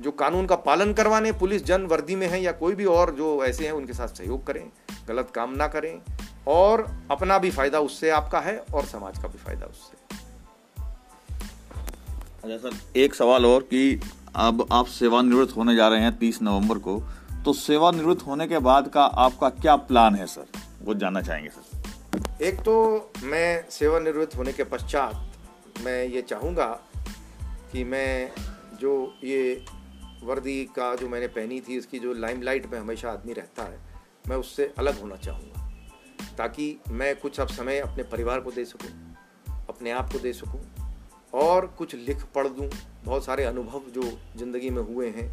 जो 0.00 0.10
कानून 0.10 0.46
का 0.46 0.56
पालन 0.56 0.92
करवाने, 0.92 1.32
पुलिस 1.32 1.64
जन 1.64 1.82
वर्दी 1.82 2.16
में 2.16 2.26
है 2.28 2.40
या 2.42 2.52
कोई 2.52 2.74
भी 2.74 2.84
और 2.84 3.14
जो 3.14 3.44
ऐसे 3.44 3.64
हैं, 3.64 3.72
उनके 3.72 3.92
साथ 3.92 4.08
सहयोग 4.08 4.46
करें। 4.46 4.68
गलत 5.08 5.32
काम 5.34 5.54
ना 5.56 5.66
करें। 5.68 6.00
और 6.48 6.86
अपना 7.10 7.38
भी 7.38 7.50
फ़ायदा 7.50 7.80
उससे 7.80 8.10
आपका 8.10 8.40
है 8.40 8.58
और 8.74 8.84
समाज 8.84 9.18
का 9.18 9.28
भी 9.28 9.38
फ़ायदा 9.38 9.66
उससे। 9.66 9.96
अच्छा 12.44 12.56
सर 12.68 12.98
एक 12.98 13.14
सवाल 13.14 13.46
और 13.46 13.62
कि 13.62 14.00
अब 14.36 14.66
आप 14.72 14.86
सेवानिवृत्त 14.86 15.56
होने 15.56 15.74
जा 15.76 15.88
रहे 15.88 16.00
हैं 16.00 16.16
तीस 16.18 16.42
नवंबर 16.42 16.78
को 16.78 17.00
तो 17.44 17.52
सेवानिवृत्त 17.52 18.26
होने 18.26 18.46
के 18.46 18.58
बाद 18.58 18.88
का 18.88 19.04
आपका 19.04 19.48
क्या 19.50 19.76
प्लान 19.76 20.14
है 20.14 20.26
सर? 20.26 20.46
वो 20.82 20.94
जानना 20.94 21.20
चाहेंगे 21.22 21.50
सर। 21.50 22.44
एक 22.44 22.60
तो 22.60 22.74
मैं 23.22 23.64
सेवानिवृत्त 23.70 24.36
होने 24.36 24.52
के 24.52 24.64
पश्चात 24.64 25.82
मैं 25.84 26.04
ये 26.04 26.22
चाहूँगा 26.22 26.66
कि 27.72 27.84
मैं 27.84 28.32
जो 28.80 28.92
ये 29.24 29.64
वर्दी 30.22 30.62
का 30.76 30.94
जो 30.96 31.08
मैंने 31.08 31.26
पहनी 31.26 31.60
थी 31.60 31.76
इसकी 31.76 31.98
जो 31.98 32.12
लाइमलाइट 32.14 32.72
में 32.72 32.78
हमेशा 32.80 33.10
आदमी 33.10 33.32
रहता 33.32 33.62
है 33.62 33.78
मैं 34.28 34.36
उससे 34.36 34.72
अलग 34.78 35.00
होना 35.00 35.16
चाहूँगा। 35.16 35.57
ताकि 36.38 36.76
मैं 36.90 37.14
कुछ 37.16 37.40
अब 37.40 37.48
समय 37.48 37.78
अपने 37.78 38.02
परिवार 38.02 38.40
को 38.40 38.50
दे 38.50 38.64
सकूँ 38.64 38.90
अपने 39.68 39.90
आप 39.90 40.12
को 40.12 40.18
दे 40.18 40.32
सकूँ 40.32 40.60
और 41.34 41.66
कुछ 41.78 41.94
लिख 41.94 42.24
पढ़ 42.34 42.48
दूँ। 42.48 42.68
बहुत 43.04 43.24
सारे 43.24 43.44
अनुभव 43.44 43.82
जो 43.94 44.02
ज़िंदगी 44.36 44.70
में 44.70 44.82
हुए 44.82 45.08
हैं 45.08 45.30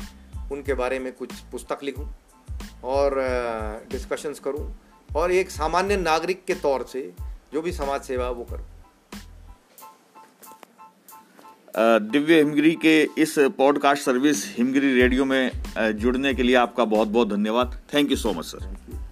उनके 0.51 0.73
बारे 0.73 0.99
में 0.99 1.11
कुछ 1.13 1.33
पुस्तक 1.51 1.83
लिखूं 1.83 2.07
और 2.83 3.19
डिस्कशंस 3.91 4.39
करूँ 4.39 4.71
और 5.15 5.31
एक 5.31 5.49
सामान्य 5.49 5.97
नागरिक 5.97 6.43
के 6.45 6.53
तौर 6.53 6.85
से 6.85 7.13
जो 7.53 7.61
भी 7.61 7.71
समाज 7.71 8.01
सेवा 8.01 8.29
वो 8.29 8.43
करूँ। 8.43 8.65
दिव्य 12.09 12.37
हिमगिरी 12.37 12.73
के 12.75 13.01
इस 13.17 13.35
पॉडकास्ट 13.57 14.03
सर्विस 14.03 14.45
हिमगिरी 14.57 14.93
रेडियो 15.01 15.25
में 15.25 15.51
जुड़ने 15.77 16.33
के 16.33 16.43
लिए 16.43 16.55
आपका 16.55 16.85
बहुत 16.85 17.07
बहुत 17.07 17.29
धन्यवाद 17.29 17.81
thank 17.93 18.11
you 18.11 18.17
so 18.17 18.33
much 18.33 18.45
sir 18.45 19.04